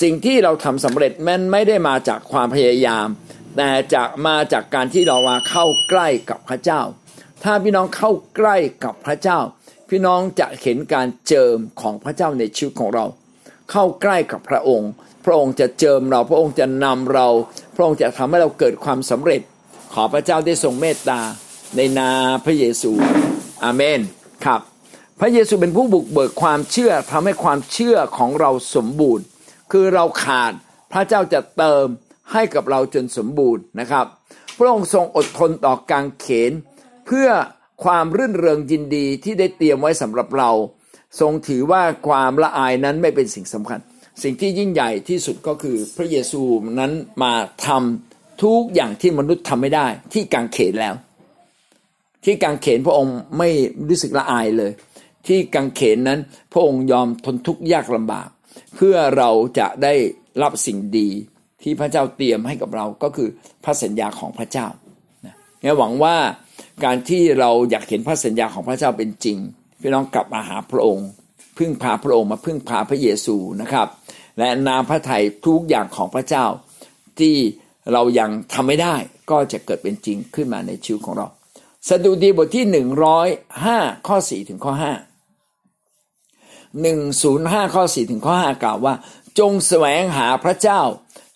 [0.00, 3.06] สิ่งที่เราทำสำเร็จมันไม่ได้มาจากความพยายาม
[3.56, 6.80] แต่จะมาจากการที่เรามาเข้าใกล้กับพระเจ้า
[7.44, 9.38] ถ้าพี่น้องเข้าใกล้กับพระเจ้า
[9.88, 13.04] พี่น้องจะเห็นการเจิมของพระเจ้าในชีวิตของเรา
[13.70, 14.90] เข้าใกล้กับพระองค์
[15.24, 17.28] พระองค์จะเจิมเรา พระองค์จะนำเรา
[17.74, 19.40] พระองค์จะทำให้เราเกิดความสำเร็จ
[19.94, 21.20] ขอพระเจ้าได้ทรงเมตตา
[21.76, 22.10] ในนา
[22.44, 22.92] พระเยซู
[23.64, 24.00] อาเมน
[24.44, 24.60] ครับ
[25.20, 29.24] พระเยซูเป็นผู้บุกเบิกความเชื่อทำให้ความเชื่อของเราสมบูรณ์
[29.72, 30.52] คือเราขาด
[30.92, 31.86] พระเจ้าจะเติม
[32.32, 34.06] ให้กับเราจนสมบูรณ์นะครับ
[34.58, 36.52] พระองค์ทรงอดทนต่อการเขน
[37.06, 37.28] เพื่อ
[37.84, 40.50] ความรื่นเริงยินดีที่ได้เตรียมไว้สำหรับเรา
[41.20, 43.80] ทรงถือว่าความละอายนั้นไม่เป็นสิ่งสำคัญ
[44.22, 46.42] สิ่งที่ยิ่งใหญ่ที่สุดก็คือพระเยซู
[46.78, 46.92] นั้น
[47.22, 47.32] มา
[47.66, 50.94] ทำทุกอย่างที่มนุษย์ทำไม่ได้ ที่กางเขนแล้ว
[52.24, 53.48] ที่กังเขนพระองค์ไม่
[53.88, 54.72] รู้สึกละอายเลย
[55.26, 56.20] ที่กังเขนนั้น
[56.52, 58.28] พระองค์ยอมทนทุกข์ยากลำบาก
[58.76, 59.94] เพื่อเราจะได้
[60.42, 61.08] รับสิ่งดี
[61.62, 63.28] ที่พระเจ้าเตรียมให้กับเราก็คือ
[63.64, 64.66] พระสัญญาของพระเจ้า
[65.60, 66.16] เนี่ยหวังว่า
[66.84, 69.38] การที่เราอยากเห็นพระสัญญาของพระเจ้าเป็นจริง
[69.80, 71.08] พี่น้องกลับมาหาพระองค์
[71.62, 73.88] พึ่งพาพระองค์มาพึ่งพาพระเยซูนะครับ
[74.38, 76.46] และนามพระทัยทุกอย่างของพระเจ้า
[77.18, 77.36] ที่
[77.92, 78.94] เรายังทำไม่ได้
[79.30, 81.26] ก็จะเกิดเป็นจริงขึ้นมาในชีวิตของเรา
[81.88, 83.28] สดุดีบทที่หนึ่งร้อย
[83.64, 84.92] ห้าข้อสี่ถึงข้อห้า
[86.82, 88.94] หนึ่งศูนย์ห้าข้อสี่ถึงข้อห้ากล่าวว่า
[89.38, 90.80] จงแสวงหาพระเจ้า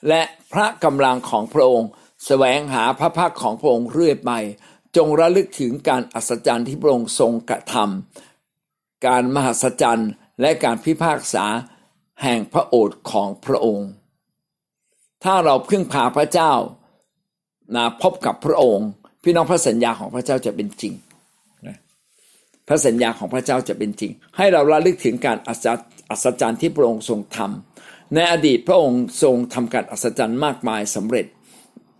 [0.08, 0.22] และ
[0.52, 1.90] พระกำลังของพระองค์
[2.26, 4.30] แสวงหาพระพักของพระองค์เรื่อยไป
[4.96, 11.46] จงระลึกถึงการอัศจรรย์ที่พระองค์ทรงกระทำการมหัศจรรย์ และการพิพากษา
[12.22, 13.88] แห่งพระโอษฐ์ของพระองค์
[15.24, 16.52] ถ้าเราพึ่งพาพระเจ้า
[17.76, 18.88] นะพบกับพระองค์
[19.22, 20.94] พี่น้องพระสัญญาของพระเจ้าจะเป็นจริง
[22.68, 31.26] พระสัญญาของพระเจ้าจะเป็นจริง ให้เราระลึกถึงการอัศจรรย์ที่พระองค์ทรงทำในอดีตพระองค์ทรงทำการอัศจรรย์มากมายสำเร็จ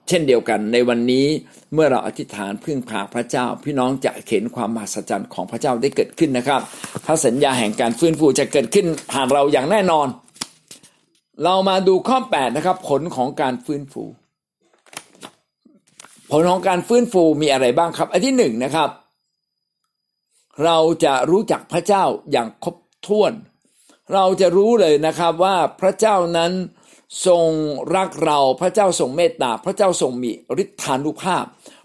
[0.08, 1.26] เช่นเดียวกันในวันนี้
[1.74, 6.60] เมื่อเราอธิษฐานพึ่งพาพระเจ้า พี่น้องจะเห็นความมหัศจรรย์ของพระเจ้าได้เกิดขึ้นนะครับ
[7.06, 10.06] พระสัญญาแห่งการฟื้นฟูจะเกิดขึ้นผ่านเราอย่างแน่นอน
[11.44, 14.04] เรามาดูข้อ8นะครับ ผลของการฟื้นฟู
[16.30, 18.90] ผลของการฟื้นฟูมีอะไรบ้างครับ อันที่หนึ่งนะครับ
[20.64, 23.32] เราจะรู้จักพระเจ้าอย่างครบถ้วน
[24.14, 26.52] เราจะรู้เลยนะครับว่าพระเจ้านั้น
[27.26, 27.48] ทรง
[27.96, 30.30] รักเราพระเจ้าทรงเมตตา พระเจ้าทรงมี
[30.62, 31.44] ฤทธานุภาพ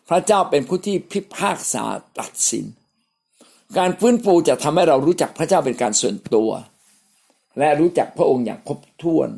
[0.10, 1.84] พระเจ้าเป็นผู้ที่พิพากษา
[2.20, 2.66] ตัดสิน
[3.78, 6.50] การฟื้นฟูจะทำให้เรารู้จักพระเจ้าเป็นการส่วนตัว
[7.60, 9.30] และรู้จักพระองค์อย่างครบถ้วน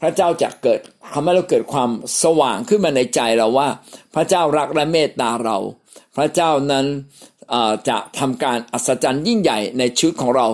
[0.00, 0.80] พระเจ้าจะเกิด
[1.12, 1.90] ทำให้เราเกิดความ
[2.22, 3.68] สว่างขึ้นมาในใจเราว่า
[4.14, 5.58] พระเจ้ารักและเมตตาเรา
[6.16, 6.86] พระเจ้านั้น
[7.88, 10.46] จะทำการอัศจรรย์ยิ่งใหญ่ในชีวิตของเรา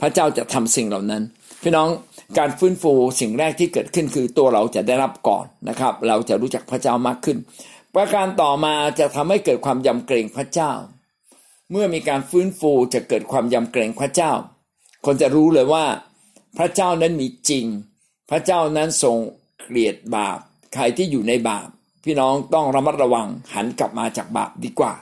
[0.00, 1.22] พระเจ้าจะทำสิ่งเหล่านั้น
[1.62, 1.88] พี่น้อง
[2.38, 7.38] การฟื้นฟูสิ่งแรกที่เกิดขึ้นคือตัวเราจะได้รับก่อนนะครับ เราจะรู้จักพระเจ้ามากขึ้น
[7.94, 10.72] ประการต่อมาจะทำให้เกิดความยำเกรงพระเจ้า
[11.70, 14.32] เมื่อมีการฟื้นฟูจะเกิดความยำเกรงพระเจ้า
[15.06, 15.84] คนจะรู้เลยว่า
[16.58, 17.66] พระเจ้านั้นมีจริง
[18.30, 19.16] พระเจ้านั้นทรง
[19.62, 20.38] เกลียดบาป
[20.74, 21.68] ใครที่อยู่ในบาป
[22.04, 24.92] พี่น้องต้องระมัดระวังหันกลับมาจากบาปดีกว่า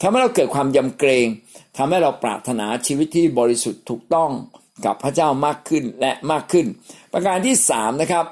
[0.00, 1.26] ทำให้เราเกิดความยำเกรง
[1.76, 4.30] ทำให้เราปรารถนาชีวิตที่บริสุทธิ์ถูกต้อง
[4.84, 6.66] กับพระเจ้ามากขึ้นและมากขึ้น
[7.12, 8.26] ประการที่สามนะครับ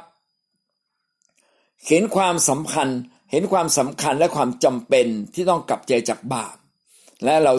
[1.88, 2.88] เห็นความสำคัญ
[3.30, 6.56] เห็นความสำคัญและความจำเป็นที่ต้องกลับใจจากบาป
[7.24, 7.52] และเรา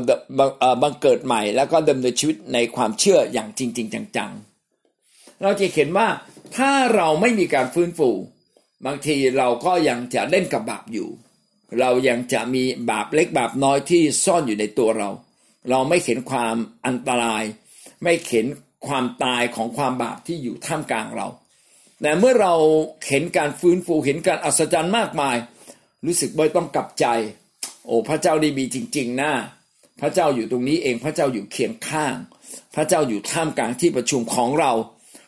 [0.81, 6.07] บังเกิดใหม่แล้วก็ดำเนินชีวิตในความเชื่ออย่างจริงๆจังๆ เราจะเห็นว่า
[6.57, 8.09] ถ้าเราไม่มีการฟื้นฟู
[8.85, 11.09] บางทีเราก็ยังจะเล่นกับบาปอยู่
[11.79, 15.09] เรายังจะมีบาปเล็กบาปน้อยที่ซ่อนอยู่ในตัวเรา
[15.69, 17.43] เราไม่เห็นความอันตราย
[18.03, 18.45] ไม่เห็น
[18.87, 21.27] ความตายของความบาปที่อยู่ท่ามกลางเรา
[22.01, 22.53] แต่เมื่อเรา
[23.09, 25.37] เห็นการฟื้นฟูเห็นการอัศจรรย์มากมาย
[26.05, 27.05] รู้สึกบ่อยต้องกลับใจ
[27.85, 29.31] โอ้พระเจ้าดีมีจริง ๆนะ
[30.01, 32.13] พระเจ้าอยู่ตรงนี้เองพระเจ้าอยู่เคียงข้าง
[32.75, 34.71] พระเจ้าอยู่ท่ามกลางที่ประชุมของเรา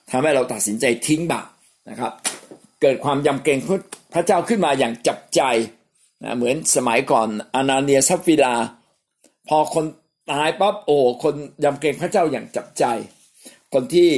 [0.10, 1.48] ทำให้เราตัดสินใจทิ้งบาป
[1.90, 2.14] นะครับ
[2.82, 3.60] เกิดความยำเกรง
[4.14, 5.42] พระเจ้าขึ้นมาอย่างจับใจ
[6.24, 8.56] นะเหมือนสมัยก่อนอานาเนียสัปฟีรา
[9.48, 9.86] พอคน
[10.32, 12.84] ตายปั๊บโอ้คนยำเกรงพระเจ้าอย่างจับใจ
[13.74, 14.12] คนที่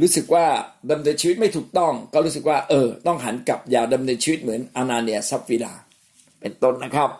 [0.00, 0.46] รู้สึกว่า
[0.90, 5.72] ดำเนินชีวิตไม่ถูกต้อง ก็รู้สึกว่า เออ ต้องหันกลับอย่าดำเนินชีวิตเหมือนอานาเนียซับฟิลา
[6.40, 7.10] เป็นต้นนะครับ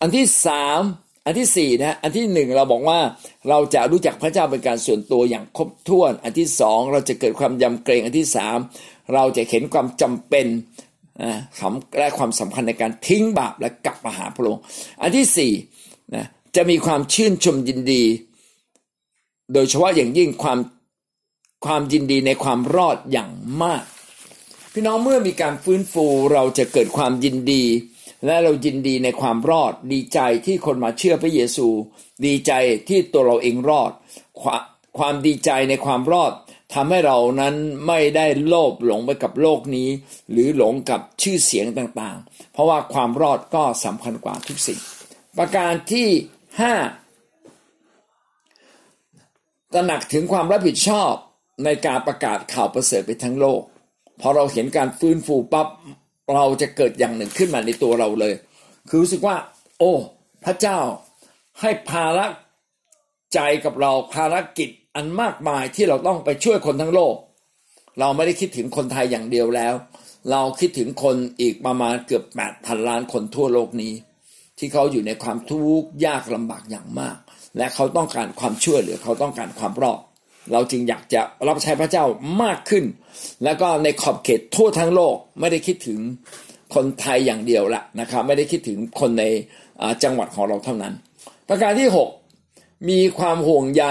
[0.00, 0.80] อันที่สาม
[1.24, 2.98] อันที่สี่นะอันที่หนึ่งเราบอกว่า
[3.48, 8.58] เราจะรู้จักพระเจ้าเป็นการส่วนตัวอย่างครบถ้วน อันที่สองเราจะเกิดความยำเกรงอันที่สาม
[9.14, 10.46] เราจะเห็นความจำเป็น
[11.22, 11.34] นะ
[11.98, 14.62] และความสำคัญในการทิ้งบาปและกลับมาหาพระองค์
[15.02, 15.52] อันที่สี่
[16.14, 18.02] นะจะมีความชื่นชมยินดี
[19.52, 20.58] โดยเฉพาะอย่างยิ่งความ
[21.66, 23.30] ความยินดีในความรอดอย่าง
[23.62, 23.82] มาก
[24.72, 27.64] พี่น้องเมื่อมีการฟื้นฟูเราจะเกิดความยินดี
[28.26, 31.68] และเรายินดีในความรอด ดีใจที่คนมาเชื่อพระเยซู
[32.26, 32.52] ดีใจ
[32.88, 33.90] ที่ตัวเราเองรอด
[34.98, 36.32] ความดีใจในความรอด
[36.74, 37.54] ทำให้เรานั้น
[37.86, 39.88] ไม่ได้โลภหลงไปกับโลกนี้
[40.30, 44.80] หรือหลงกับชื่อเสียงต่างๆ เพราะว่าความรอดก็สำคัญกว่าทุกสิ่ง
[45.38, 46.08] ประการที่
[46.60, 46.74] ห้า
[49.74, 51.12] ตระหนักถึงความรับผิดชอบ
[51.64, 53.60] ในการประกาศข่าวประเสริฐไปทั้งโลก
[54.20, 55.66] พอเราเห็นการฟื้นฟูปั๊บ
[56.34, 58.34] เราจะเกิดอย่างหนึ่งขึ้นมาในตัวเราเลย
[58.88, 59.36] คือรู้สึกว่า
[59.78, 59.92] โอ้
[60.44, 60.78] พระเจ้า
[61.60, 62.26] ให้ภาระ
[63.34, 67.14] ใจกับเราภารกิจอันมากมายที่เราต้องไปช่วยคนทั้งโลก
[68.00, 69.74] เราไม่ได้คิดถึงคนไทยอย่างเดียวแล้ว
[70.30, 73.92] เราคิดถึงคนอีกประมาณเกือบแปดพันล้านคนทั่วโลกนี้
[74.58, 77.16] ที่เขาอยู่ในความทุกข์ยากลำบากอย่างมาก
[77.58, 80.00] และเขาต้องการความช่วยเหลือเขาต้องการความรอด
[80.52, 82.04] เราจึงอยากจะรับใช้พระเจ้า
[82.42, 82.84] มากขึ้น
[83.44, 85.98] แล้วก็ในขอบเขตทั่วทั้งโลกไม่ได้คิดถึง
[86.74, 89.24] คนไทยอย่างเดียวละนะครับ ไม่ได้คิดถึงคนใน
[90.02, 90.94] จังหวัดของเราเท่านั้น
[91.48, 91.88] ประการที่
[92.36, 93.84] 6 มีความห่วงใย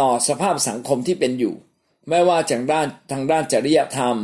[0.00, 1.54] ต่อสภาพสังคมที่เป็นอยู่
[2.08, 4.16] ไม่ว่าจากด้านทางด้านจริยธรรม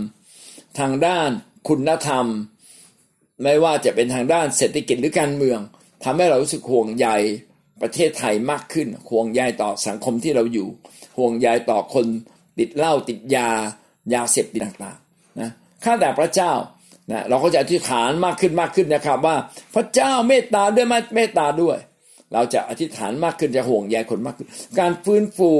[0.79, 1.29] ทางด้าน
[1.68, 2.27] คุณธรรม
[3.42, 5.61] ไม่ว่าจะเป็นทางด้านเศรษฐกิจหรือการเมือง
[6.05, 7.09] ทำให้เรารู้สึกห่วงใย
[7.82, 10.68] ประเทศไทยมากขึ้น ห่วงใยต่อสังคมที่เราอยู่
[11.18, 12.06] ห่วงใยต่อคน
[12.58, 13.48] ติดเหล้าติดยา
[14.14, 15.50] ยาเสพติดต่างๆนะ
[15.84, 16.52] ข้าแต่พระเจ้า
[17.12, 19.37] นะเราก็จะอธิษฐานมากขึ้นมากขึ้นนะครับว่า
[19.74, 21.78] พระเจ้าเมตตาด้วยมาเมตตาด้วย
[22.32, 25.50] เราจะอธิษฐานมากขึ้นจะห่วงใยคนมากขึ้น การฟื้นฟู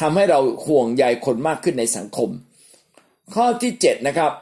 [0.00, 2.30] ทำให้เราห่วงใยคนมากขึ้นในสังคม
[3.34, 4.32] ข้อที่เจ็ดนะครับ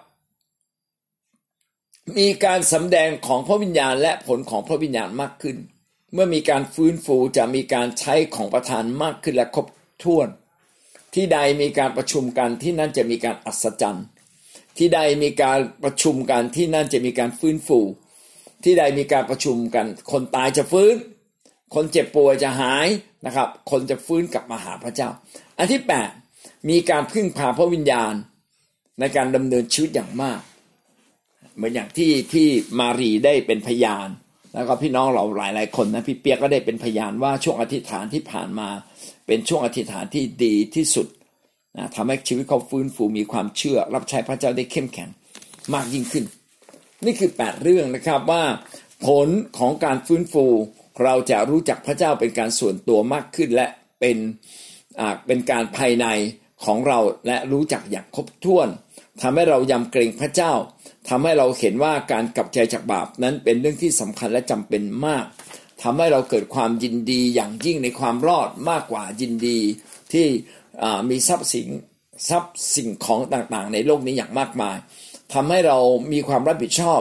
[2.18, 5.56] มีการสำแดงของพระวิญญาณและผลของพระวิญญาณมากขึ้น
[6.12, 9.66] เมื่อมีการฟื้นฟูจะมีการใช้ของประทานมากขึ้นและครบ
[10.02, 10.28] ถ้วน
[11.14, 14.06] ที่ใดมีการประชุมกันที่นั่นจะมีการอัศจรรย์
[14.78, 17.80] ที่ใดมีการประชุมกันที่นั่นจะมีการฟื้นฟู
[18.64, 20.94] ที่ใดมีการประชุมกัน คนตายจะฟื้น
[21.74, 22.88] คนเจ็บป่วยจะหาย
[23.26, 25.08] นะครับ คนจะฟื้นกลับมาหาพระเจ้า
[25.58, 25.82] อันที่
[26.26, 28.14] 8 มีการพึ่งพาพระวิญญาณ
[29.00, 30.40] ในการดำเนินชีวิตอย่างมาก
[31.54, 32.46] เหมือนอย่างที่ที่
[32.78, 34.08] มารีได้เป็นพยาน
[34.54, 38.68] แล้วก็พี่น้องเราหลายๆคนนะพี่เปียกก็ได้เป็นพยานว่าช่วงอธิษฐานที่ผ่านมา
[39.26, 41.06] เป็นช่วงอธิษฐานที่ดีที่สุด
[41.76, 45.08] นะทำให้ชีวิตเขาฟื้นฟูมีความเชื่อ รับใช้พระเจ้าได้เข้มแข็ง
[45.74, 46.24] มากยิ่งขึ้น
[47.04, 48.44] นี่คือ 8 เรื่องนะครับว่า
[49.06, 50.46] ผลของการฟื้นฟู
[51.04, 53.66] เราจะรู้จักพระเจ้าเป็นการส่วนตัวมากขึ้นและ
[54.00, 54.16] เป็น
[55.26, 56.06] เป็นการภายใน
[56.64, 58.68] ของเราและรู้จักอย่างครบถ้วน
[59.22, 60.52] ทำให้เรายำเกรงพระเจ้า
[61.08, 65.24] ทำให้เราเห็นว่าการกลับใจจากบาปนั้นเป็นเรื่องที่สำคัญและจำเป็นมาก
[65.82, 69.58] ทำให้เราเกิดความยินดีอย่างยิ่งในความรอดมากกว่ายินดี
[70.12, 70.26] ที่
[71.10, 71.68] มีทรัพย์สิน
[72.28, 74.76] ทรัพย์สิ่งของต่างๆ ในโลกนี้อย่างมากมาย
[75.32, 75.78] ทำให้เรา
[76.12, 77.00] มีความรับผิดชอบ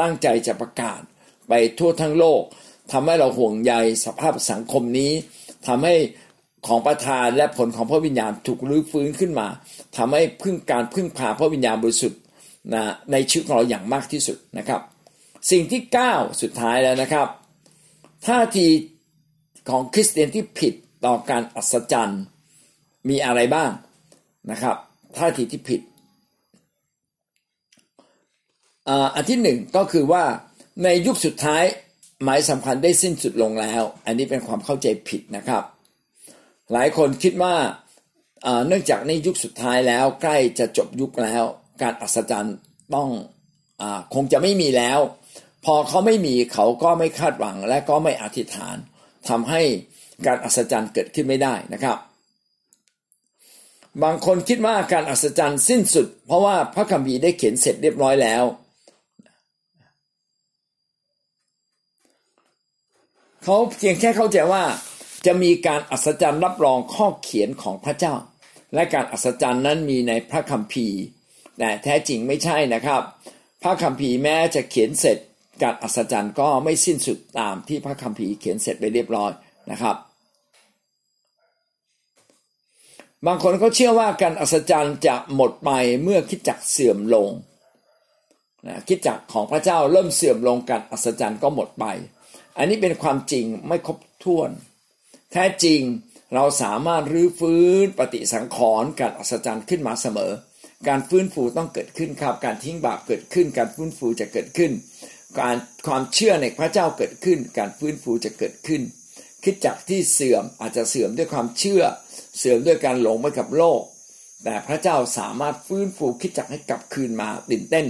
[0.00, 1.00] ตั้งใจจะประกาศ
[1.48, 2.42] ไปทั่วทั้งโลก
[2.92, 3.72] ทำให้เราห่วงใย
[4.04, 5.12] สภาพสังคมนี้
[5.66, 5.94] ทำให้
[6.66, 9.48] ของประทานและผลของพระวิญญาณถูกรื้อฟื้นขึ้นมา
[9.96, 12.20] ทำให้พึ่งการพึ่งพาพระวิญญาณบริสุทธิ์
[12.74, 14.80] นะในชีวิตของเราอย่างมากที่สุดนะครับ
[15.50, 17.26] สิ่งที่ 9 สุดท้ายแล้วนะครับ
[18.26, 18.66] ท่าที
[19.68, 22.22] ของคริสเตียนที่ผิดต่อการอัศจรรย์
[23.08, 23.70] มีอะไรบ้าง
[24.50, 24.76] นะครับ
[25.18, 25.80] ท่าทีที่ผิด
[29.14, 30.24] อันที่หนึ่งก็คือว่า
[30.84, 31.64] ในยุคสุดท้าย
[32.24, 35.62] หมายสำคัญได้สิ้นสุดลงแล้ว อันนี้เป็นความเข้าใจผิดนะครับ
[36.72, 37.54] หลายคนคิดว่า
[38.66, 41.42] เนื่องจากในยุคสุดท้ายแล้วใกล้จะจบยุคแล้ว
[41.82, 42.56] การอัศจรรย์
[42.94, 43.08] ต้อง
[43.80, 44.98] อคงจะไม่มีแล้ว
[45.64, 48.76] พอเขาไม่มีเขาก็ไม่คาดหวังและก็ไม่อธิษฐาน
[49.28, 49.62] ทำให้
[50.26, 51.98] การอัศจรรย์เกิดขึ้นไม่ได้นะครับ
[54.02, 58.44] บางคนคิดว่าการอัศจรรย์สิ้นสุด เพราะว่าพระคัมภีร์ได้เขียนเสร็จเรียบร้อยแล้ว
[63.44, 64.62] เขาเพียงแค่เข้าใจว่า
[65.26, 68.14] จะมีการอัศจรรย์รับรองข้อเขียนของพระเจ้า
[68.74, 70.98] และการอัศจรรย์นั้นมีในพระคัมภีร์
[71.58, 73.02] แต่แท้จริงไม่ใช่นะครับ
[73.62, 75.18] พระคัมภีร์แม้จะเขียนเสร็จ
[75.62, 79.30] การอัศจรรย์ก็ไม่สิ้นสุดตามที่พระคัมภีร์เขียนเสร็จไปเรียบร้อย
[79.70, 79.96] นะครับ
[83.26, 85.70] บางคนเขาเชื่อว่าการอัศจรรย์จะหมดไป
[86.02, 87.30] เมื่อคิดจักเสื่อมลง
[88.66, 91.84] นะคิดจักของพระเจ้าเริ่มเสื่อมลงการอัศจรรย์ก็หมดไป
[92.58, 94.50] อันนี้เป็นความจริงไม่ครบถ้วน
[95.32, 95.80] แท้จริง
[96.34, 100.32] เราสามารถรื้อฟื้นปฏิสังขรณ์การอัศจรรย์ขึ้นมาเสมอ
[100.88, 104.72] การฟื้นฟูต้องเกิดขึ้นครับ การทิ้งบาปเกิดขึ้น การฟื้นฟูจะเกิดขึ้น
[105.40, 108.82] การความเชื่อในพระเจ้าเกิดขึ้น การฟื้นฟูจะเกิดขึ้น
[109.44, 111.82] คิดจักที่เสื่อมอาจจะเสื่อมด้วยความเชื่อ
[112.38, 113.80] เสื่อมด้วยการหลงไปกับโลก
[114.44, 117.86] แต่พระเจ้าสามารถฟื้นฟูคิดจักให้กลับคืนมาตื่นเต้น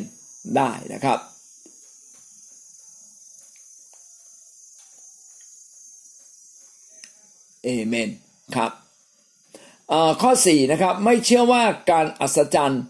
[0.56, 1.18] ได้นะครับ
[7.64, 8.08] เอเมน
[8.56, 8.72] ครับ
[10.22, 12.82] ข้อ4นะครับไม่เชื่อว่าการอัศจรรย์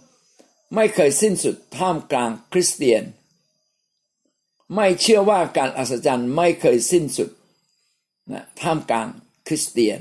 [0.74, 3.02] ไม่เคยสิ้นสุดท่ามกลางคริสเตียน
[4.74, 7.30] ไม่เชื่อว่าการอัศจรรย์ไม่เคยสิ้นสุด
[8.32, 9.08] นะท่ามกลาง
[9.46, 10.00] คริสเตียน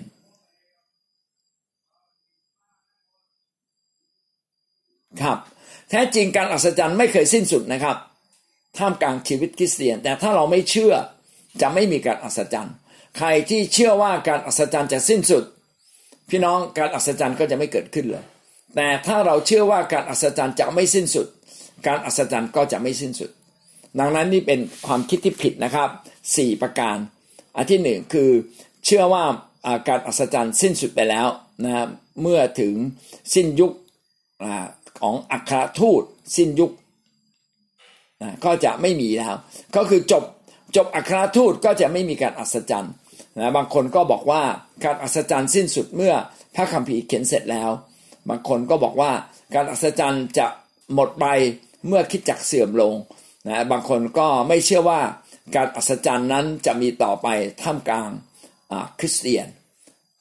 [5.23, 5.37] ครับ
[5.89, 7.97] แท้จริงการอัศจรรย์ไม่เคยสิ้นสุดนะครับ
[8.77, 10.93] ท่ามกลางชีวิตคริสเตียน แต่ถ้าเราไม่เชื่อ
[11.61, 12.75] จะไม่มีการอัศจรรย์
[13.17, 15.43] ใครที่เชื่อว่าการอัศจรรย์จะสิ้นสุด
[16.29, 18.25] พี่น้องการอัศจรรย์ก็จะไม่เกิดขึ้นเลย
[18.75, 21.27] แต่ถ้าเราเชื่อว่าการอัศจรรย์จะไม่สิ้นสุด
[21.87, 23.29] การอัศจรรย์ก็จะไม่สิ้นสุด
[23.99, 25.89] ดังนั้นนี่เป็นความคิดที่ผิดนะครับ
[26.29, 26.97] 4 ประการ
[27.55, 28.29] อันที่หนึ่งคือ
[28.85, 29.23] เชื่อว่า
[29.87, 31.27] การอัศจรรย์สิ้นสุดไปแล้ว
[31.63, 31.85] นะ
[32.21, 32.73] เมื่อถึง
[33.33, 33.71] สิ้นยุค
[34.99, 36.03] ของอัครทูต
[36.35, 36.71] สิ้นยุค
[38.45, 39.35] ก็จะไม่มีแล้ว
[39.75, 40.23] ก็คือจบ
[40.75, 42.93] จบอัครทูตก็จะไม่มีการอัศจรรย์
[43.37, 44.41] นะบางคนก็บอกว่า
[44.83, 46.13] การอัศจรรย์สิ้นสุดเมื่อ
[46.55, 47.69] พระคัมภีร์เขียนเสร็จแล้ว
[48.29, 49.11] บางคนก็บอกว่า
[49.55, 50.47] การอัศจรรย์จะ
[50.93, 51.25] หมดไป
[51.87, 52.93] เมื่อคิดจักเสื่อมลง
[53.47, 55.01] นะบางคนก็ไม่เชื่อว่า
[55.55, 57.27] การอัศจรรย์นั้นจะมีต่อไป
[57.61, 58.09] ท่ามกลาง
[58.99, 59.47] คริสเตียน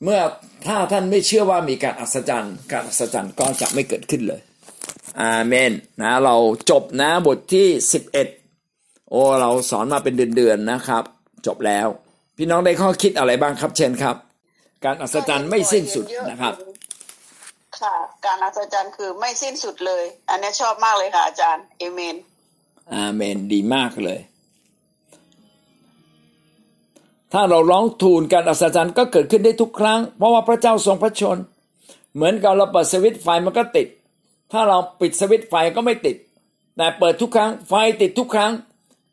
[0.05, 0.21] เมื่อ
[0.67, 4.41] ถ้าท่านไม่เชื่อว่ามีการอัศจรรย์ การอัศจรรย์ก็จะไม่เกิดขึ้นเลย
[5.21, 6.37] อาเมนนะเรา
[6.71, 7.67] จบนะบทที่
[8.39, 11.05] 11 โอ้เราสอนมาเป็นเดือนๆนะครับ
[11.47, 11.87] จบแล้ว
[12.43, 14.17] พี่น้องได้ข้อคิดอะไรบ้างครับเชนครับ
[14.85, 16.55] การอัศจรรย์ไม่สิ้นสุดนะครับ
[17.81, 17.95] ค่ะ
[18.27, 22.17] การอัศจรรย์คือไม่สิ้นสุดเลย อันนี้ชอบมากเลยค่ะอาจารย์เอเมน
[22.95, 24.21] อาเมนดีมากเลย
[27.33, 31.39] ถ้าเราร้องทูลการอัศจรรย์ก็เกิดขึ้นได้ทุกครั้ง เพราะว่าพระเจ้าทรงพระชน
[32.15, 33.89] เหมือนกับเราเปิดสวิตไฟมันก็ติด
[34.53, 36.17] ถ้าเราปิดสวิตไฟก็ไม่ติด
[36.77, 37.73] แต่เปิดทุกครั้งไฟ
[38.03, 38.53] ติดทุกครั้ง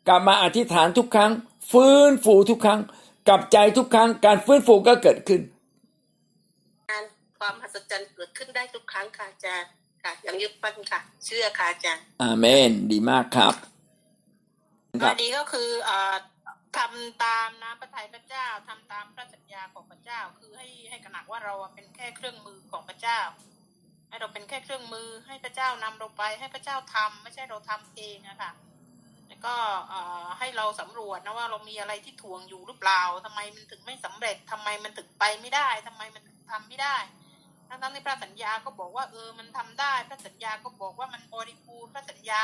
[0.08, 1.30] กลับมาอธิษฐานทุกครั้ง
[1.70, 2.80] ฟื้นฟูทุกครั้ง
[3.28, 5.42] กลับใจทุกครั้งการฟื้นฟูก็เกิดขึ้น
[6.90, 7.04] การ
[7.38, 9.70] ความมหัศจรรย์เกิดขึ้นได้ทุกครั้งค่ะอาจารย์
[10.04, 13.54] ค่ะยังยึดปั้นค่ะ เชื่อค่ะอาจารย์อาเมน ดีมากครับ
[15.02, 16.16] ข้อดีก็คืออ่า
[16.78, 23.20] ทำตามน้ำพระทัยพระเจ้าทำตามพระสัญญาของพระเจ้า คือให้ให้กระหนักว่าเราเป็นแค่เครื่องมือของพระเจ้า
[24.08, 28.67] ให้เราเป็นแค่เครื่องมือให้พระเจ้านำเราไปให้พระเจ้าทำไม่ใช่เราทำเองอะค่ะแล้ว
[29.46, 29.54] ก็
[30.38, 36.96] ให้เราสำรวจนะว่าเรามีอะไรที่ถ่วงอยู่หรือเปล่าทำไมมันถึงไม่สำเร็จทำไมมันถึงไปไม่ได้ทำไมมันทำไม่ได้
[37.68, 42.40] ทั้งที่พระสัญญาก็บอกว่าเออมันทำได้ พระสัญญาก็บอกว่ามันบริบูรณ์พระสัญญา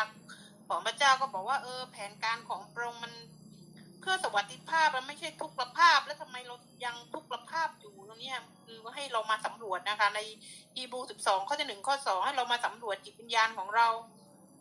[0.68, 3.12] ของพระเจ้าก็บอกว่าเออ แผนการของพระองค์มัน
[4.00, 6.54] เพื่อสวัสดิภาพมันไม่ใช่ทุกข์ภาพ แล้วทำไมเรา
[6.84, 8.32] ยังทุกข์ภาพอยู่ตรงนี้
[8.64, 10.20] คือว่าให้เรามาสำรวจนะคะ ใน
[10.76, 13.86] อีบูสิบสองข้อที่หนึ่งข้อสองให้เรามาสำรวจจิตวิญญาณของเรา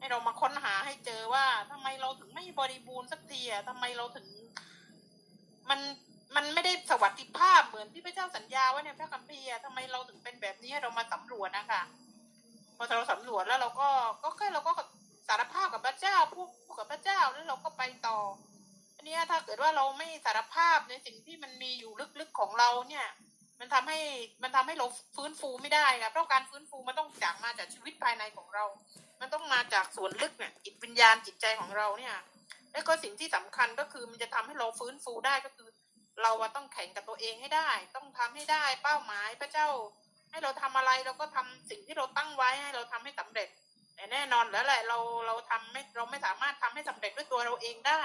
[0.03, 4.27] ให้เรามาค้นหาให้เจอว่าทำไมเราถึงไม่บริบูรณ์สักทีอะทำไมเราถึง
[5.69, 5.79] มัน
[6.35, 11.81] มันไม่ได้สวัสดิภาพเหมือนที่พระเจ้าสัญญาไว้ในพระคัมภีร์ทำไมเราถึงเป็นแบบนี้ให้เรามาสำรวจนะคะ
[12.77, 13.89] พอเราสำรวจแล้วเราก็
[14.23, 14.71] ก็แค่เราก็
[15.27, 16.47] สารภาพกับพระเจ้าพูด
[16.79, 18.19] กับพระเจ้าแล้วเราก็ไปต่อ
[19.03, 23.07] เนี่ยถ้าเกิดว่าเราไม่สารภาพในสิ่งที่มันมีอยู่ลึกๆของเราเนี่ย
[23.59, 23.99] มันทำให้
[24.43, 24.85] มันทำให้เรา
[25.15, 28.65] ฟื้นฟูไม่ได้ค่ะเพราะการฟื้นฟูมันต้องจากมาจากชีวิตภายในของเรา
[29.21, 32.15] มันต้องมาจากส่วนลึกเนี่ยจิตวิญญาณจิตใจของเราเนี่ย
[32.73, 35.69] แล้วก็สิ่งที่สำคัญก็คือมันจะทำให้เราฟื้นฟูได้ก็คือ
[36.23, 39.67] เราต้องแข่งกับตัวเองให้ได้ ต้องทำให้ได้เป้าหมายพระเจ้า
[40.31, 43.49] ให้เราทำอะไรเราก็ทำสิ่งที่เราตั้งไว้ให้เราทำให้สำเร็จ
[43.95, 48.01] แต่แน่นอนแล้วแหละเราเราทำไม่เราไม่สามารถทำให้สำเร็จด้วยตัวเราเองได้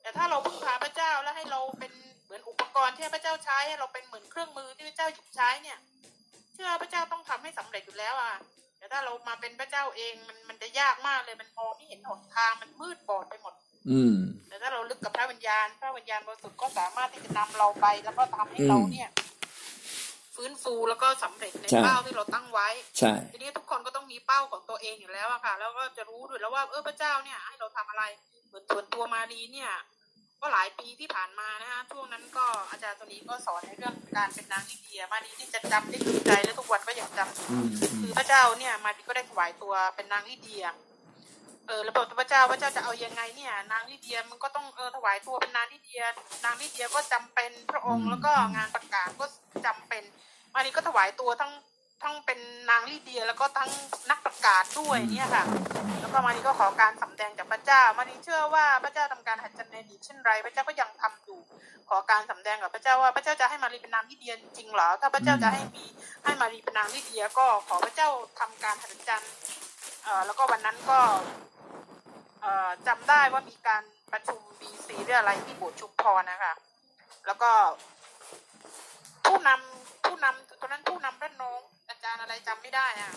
[0.00, 1.92] แต่ถ้าเราพึ่งพาพระเจ้าแล้วให้เราเป็น
[2.26, 5.78] เหมือนอุปกรณ์ที่พระเจ้าใช้ให้เราเป็นเหมือนเครื่องมือที่พระเจ้าหยิบใช้เนี่ย
[6.54, 8.34] เชื่อพระเจ้าต้องทำให้สำเร็จอยู่แล้วอะ
[8.78, 13.54] แต่ถ้าเรามาเป็นพระเจ้าเองมันมันจะยากมากเลยมันมองไม่เห็นหนทางมันมืดบอดไปหมด
[13.90, 14.16] อืม
[14.48, 19.08] แต่ถ้าเราลึกกับพระวิญญาณพระวิญญาณบริสุทธิ์ก็สามารถที่จะนำเราไปแล้วก็ทำให้เราเนี่ย
[20.34, 28.02] ฟื้นฟูแล้วก็สำเร็จในเป้าที่เราตั้งไว้ใช่ทีนี้ทุกคนก็ต้องมีเป้าของตัวเองอยู่แล้วอะค่ะ แล้วก็จะรู้ด้วยแล้วว่าเออพระเจ้าเนี่ยให้เราทำอะไร
[28.48, 29.70] เหมือนส่วนตัวมารีเนี่ย
[30.40, 40.64] ก็หลายปีที่ผ่านมานะฮะช่วงนั้นก็อาจารย์ตัวนี้ก็สอนในเรื่องการเป็นนางลิเดียมาดีที่จะจำได้ขึ้นใจและทุกวันก็ยังจำอืมอืคืมอพระเจ้าเนี่ยมาดีก็ได้ถวายตัวเป็นนางลิเดีย
[41.66, 46.02] เออแล้วบอกพระเจ้าพระเจ้าจะเอายังไงเนี่ย นางลิเดียมันก็ต้องเออถวายตัวเป็นนางลิเดีย
[46.44, 49.26] นางลิเดียก็จำเป็นพระองค์แล้วก็งานประกาศก็
[49.66, 50.02] จำเป็น
[50.54, 51.52] มาดีก็ถวายตัวทั้ง
[52.02, 52.38] ทั้งเป็น
[52.70, 53.70] นางลิเดียแล้วก็ทั้ง
[54.10, 55.44] นักประกาศด้วยเนี่ยค่ะ
[56.00, 61.40] แล้วก็มาดีก็ขอการสำแดงจากพระเจ้ามาดีเชื่อว่าพระเจ้าทำการหัดจันในอดีตเช่นไร พระเจ้าก็ยังทำอยู่
[61.88, 65.84] ขอการสำแดงกับพระเจ้าว่าพระเจ้าจะให้มารีเป็นนางลิเดียจริงเหรอ ถ้าพระเจ้าจะให้มี
[66.24, 68.08] ให้มารีเป็นนางลิเดียก็ขอพระเจ้า
[68.40, 69.22] ทำการหัดจัน
[70.04, 70.98] เอ่อแล้วก็วันนั้นก็
[72.40, 73.82] เอ่อจำได้ว่ามีการ
[74.12, 76.54] ประชุมบีซีเรื่องอะไรที่โบสถ์ชุมพรนะคะ
[77.26, 77.50] แล้วก็
[79.26, 81.75] ผู้นำผู้นำตอนนั้นผู้นำด้านน้องอา
[82.06, 83.12] จารย์อะไรจำไม่ได้อะ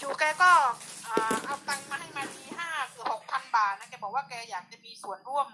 [0.00, 0.52] อยู่แกก็
[1.04, 5.46] เอ่อเอาตังค์มาให้มารีห้าคือหกพันบาทนะแกบอกว่าแกอยากจะมีส่วนร่วม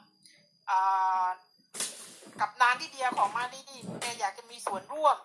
[2.40, 5.16] กับนานที่เดียของมารีนี่แกอยากจะมีส่วนร่วม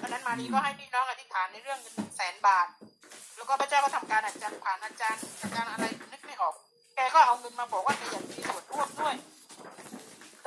[0.00, 2.66] ตอนนั้นมารีก็ให้พี่น้องอธิษฐานในเรื่องเงินแสนบาท
[3.36, 6.54] แล้วก็พระเจ้าก็ทำการอาจารย์ผ่านอาจารย์อาจารย์อะไรนึกไม่ออก
[6.96, 9.14] แกก็เอาเงินมาบอกว่าแกอยากมีส่วนร่วมด้วย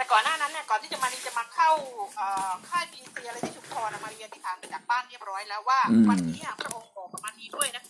[0.01, 1.69] แต่ก่อนหน้านั้นเนี่ยก่อนที่จะมารีจะมาเข้า
[2.15, 7.83] เอ่อค่าย BC อะไรที่ชุมพรนะมารีอธิษฐานไปจากบ้านเรียบร้อยแล้วว่าอืมวันนี้อะพระองค์บอกกับมารีด้วยนะ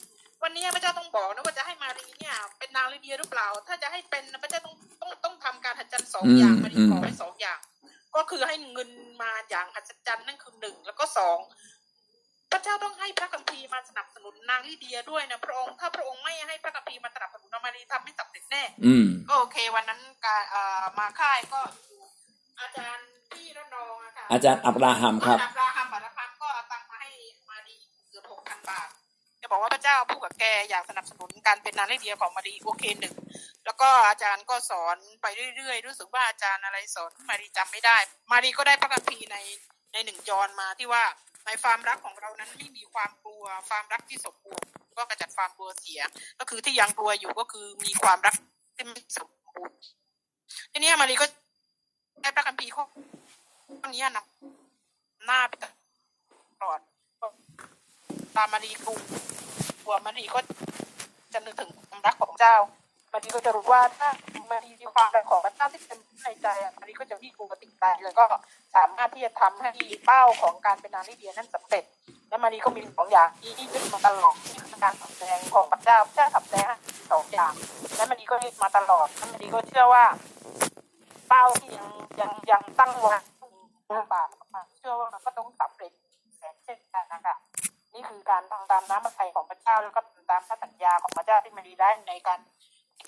[0.44, 7.60] วันนี้พระเจ้าต้องบอกนะว่าจะให้มารีเนี่ย เป็นนางลิเดียหรือเปล่า ถ้าจะให้เป็นนะพระเจ้าต้องต้องต้องทำการอัศจรรย์สองอย่างมารีขอไว้สองอย่าง
[8.16, 8.90] ก็คือให้เงิน
[9.22, 11.40] มาอย่างอัศจรรย์นั่นคือหนึ่งแล้วก็สอง
[12.52, 21.60] พระเจ้าต้องให้พระคัมภีร์มาสนับสนุนนางลิเดียด้วยนะพระองค์ถ้าพระองค์ไม่ให้พระคัมภีร์มาสนับสนุนนะมารีทำไม่สำเร็จแน่อืมก็โอเค วันนั้นการเอ่อมาค่ายก็
[22.62, 27.10] อยู่อาจารย์ที่ระนองอะค่ะอาจารย์อับราฮัมครับอาจารย์อับราฮัมบัตรพันก็เอาตังค์มาให้
[27.50, 27.78] มาดี
[28.10, 28.88] เกือบหกพันบาท
[29.42, 33.16] จะบอกว่าพระเจ้าพูดกับแกอยากสนับสนุนการเป็นนางเลเดียของมาดีโอเคหนึ่ง
[33.66, 37.98] แล้วก็อาจารย์ก็สอนไปเรื่อยๆ รู้สึกว่าอาจารย์อะไรสอนมาดีจำไม่ได้
[38.32, 39.38] มาดีก็ได้พระคัมภีร์ใน
[39.94, 41.04] ในหนึ่งจรมาที่ว่า
[41.46, 46.02] ในความรักของเรานั้นไม่มีความกลัวความรักที่สมบูรณ์ก็กระจัดความกลัวเสีย
[46.40, 48.36] ก็คือที่ยังกลัวอยู่ก็คือมีความรัก
[48.76, 49.78] ที่ไม่สมบูรณ์
[50.72, 51.26] ทีนี้มารีก็
[52.22, 52.84] ได้พระคัมภีร์ข้อ
[53.94, 55.66] นี้นำหน้าไปต
[56.64, 56.80] ลอด
[58.36, 60.40] ตามมารีกลัวมารีก็
[61.34, 62.56] จะนึกถึงความรักของเจ้า
[63.14, 64.10] มารีก็จะรู้ว่าถ้า
[64.52, 68.26] มารีมีความรักของพระเจ้าที่เป็นในใจอะมารีก็จะวิ่งกลัวติดใจแล้วก็
[68.76, 69.70] สามารถที่จะทำให้
[70.06, 71.84] เป้าของการเป็นนางลิเดียนั้นสำเร็จ
[72.30, 76.74] และมารีก็มีสองอย่างที่ยึดมาตลอดที่คือการสำแดงของพระเจ้าพระเจ้าสำแดง
[77.12, 77.54] สองอย่าง
[77.96, 80.06] และมารีก็ยึดมาตลอดและมารีก็เชื่อว่า
[81.34, 81.90] เป้าที่ยัง
[82.22, 83.16] ยังยังตั้งไว้
[83.98, 85.92] ลำบากมาเชื่อว่ามันก็ต้องสำเร็จ
[86.38, 87.36] แสนเช่นกันนะคะ
[87.94, 92.40] นี่คือการทำตามน้ำพระทัยของพระเจ้าแล้วก็ทำตามพระสัญญาของพระเจ้าที่มารีได้ในการ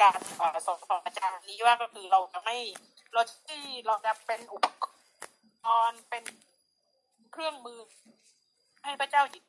[0.01, 2.57] การเอ่อสอนของอาจารย์นี้ว่าก็คือเราจะไม่
[3.13, 4.85] เราที่เราจะเป็นอุปก
[5.89, 6.23] รณ์เป็น
[7.31, 7.79] เครื่องมือ
[8.83, 9.43] ให้พระเจ้าหยิบ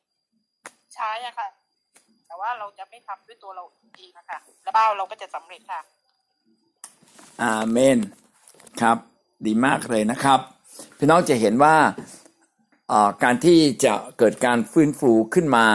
[0.95, 1.47] ใช้อะค่ะ
[2.27, 3.63] แต่ว่าเราจะไม่ทำด้วยตัวเรา
[3.95, 5.81] เองนะคะแล้วเป้าเราก็จะสำเร็จค่ะ
[7.43, 7.99] อาเมน
[8.81, 8.97] ครับ
[9.45, 10.39] ดีมากเลยนะครับ
[10.97, 11.75] พี่น้องจะเห็นว่า
[13.23, 15.67] การที่จะเกิดการฟื้นฟูขึ้นมา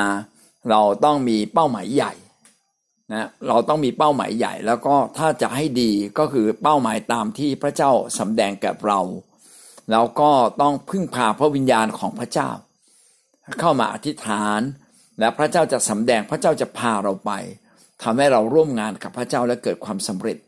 [0.71, 2.13] เราต้องมีเป้าหมายใหญ่
[3.13, 9.01] นะเราต้องมีเป้าหมายใหญ่ แล้วก็ถ้าจะให้ดีก็คือเป้าหมายตามที่พระเจ้าสำแดงกับเรา
[9.91, 10.31] แล้วก็
[10.63, 12.51] ต้องพึ่งพาพระวิญญาณของพระเจ้า
[13.61, 14.61] เข้ามาอธิษฐาน
[15.19, 17.31] และพระเจ้าจะสำแดงพระเจ้าจะพาเราไป
[18.03, 20.39] ทำให้เราร่วมงานกับพระเจ้าและเกิดความสำเร็จ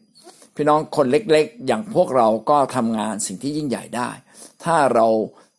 [0.54, 4.10] พี่น้องคนเล็กๆ อย่างพวกเราก็ทำงานสิ่งที่ยิ่งใหญ่ได้
[4.64, 5.06] ถ้าเรา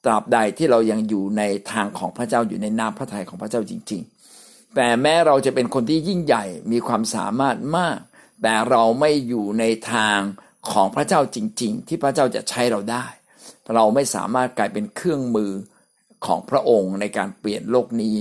[0.06, 4.02] ตราบใดที่เรายังอยู่ในทางของพระเจ้าอยู่ในน้ำพระทัยของพระเจ้าจริง
[4.38, 7.98] ๆ แต่แม้เราจะเป็นคนที่ยิ่งใหญ่มีความสามารถมาก
[8.42, 10.20] แต่เราไม่อยู่ในทาง
[10.72, 13.06] ของพระเจ้าจริง ๆ ที่พระเจ้าจะใช้เราได้
[13.74, 15.52] เราไม่สามารถกลายเป็นเครื่องมือ
[16.26, 18.16] ของพระองค์ในการเปลี่ยนโลกนี้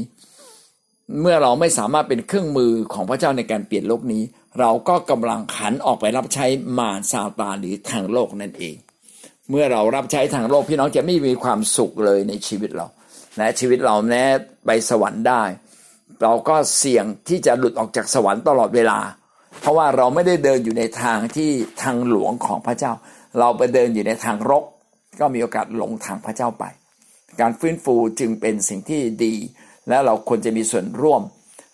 [1.21, 4.23] เมื่อเราไม่สามารถเป็นเครื่องมือของพระเจ้าในการเปลี่ยนโลกนี้
[4.61, 6.47] เราก็กำลังหันออกไปรับใช้
[6.79, 8.77] มารซาตานหรือทางโลกนั่นเอง
[9.51, 12.87] เมื่อเรารับใช้ทางโลกพี่น้องจะไม่มีความสุขเลยในชีวิตเรา
[13.39, 14.25] และชีวิตเราแม้
[14.67, 15.43] ไปสวรรค์ได้
[16.23, 18.99] เราก็เสี่ยงที่จะหลุดออกจากสวรรค์ตลอดเวลา
[19.61, 21.51] เพราะว่าเราไม่ได้เดินอยู่ในทางที่
[21.83, 22.93] ทางหลวงของพระเจ้า
[23.39, 24.65] เราไปเดินอยู่ในทางรก
[25.21, 26.65] ก็มีโอกาสหลงทางพระเจ้าไป
[27.41, 29.35] การฟื้นฟูจึงเป็นสิ่งที่ดี
[29.89, 31.23] และเราควรจะมีส่วนร่วม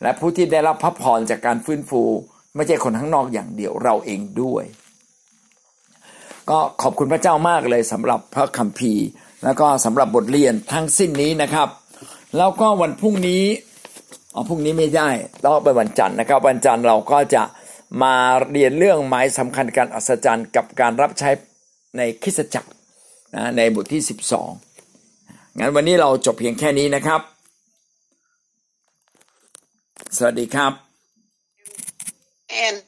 [0.02, 2.02] และผู้ที่ได้รับพระพรจากการฟื้นฟู
[2.58, 4.64] ไม่ใช่คนข้างนอกอย่างเดียวเราเองด้วย
[6.50, 9.06] ก็ขอบคุณพระเจ้ามากเลยสำหรับพระคัมภีร์
[9.44, 11.68] แล้วก็สำหรับบทเรียนทั้งสิ้นนี้นะครับ
[12.36, 13.44] แล้วก็วันพรุ่งนี้
[14.34, 15.08] อ๋อพรุ่งนี้ไม่ได้
[15.42, 17.42] ต้องไปวันจันทร์นะครับ วันจันทร์เราก็จะ
[18.02, 18.14] มา
[18.50, 21.30] เรียนเรื่องหมายสำคัญการอัศจรรย์กับการรับใช้
[21.96, 22.70] ในคริสตจักร
[23.34, 24.50] นะในบทที่สิบสอง
[25.58, 27.20] งั้นวันนี้เราจบเพียงแค่นี้นะครับ
[30.16, 30.87] สวัสดีครับ
[32.58, 32.82] and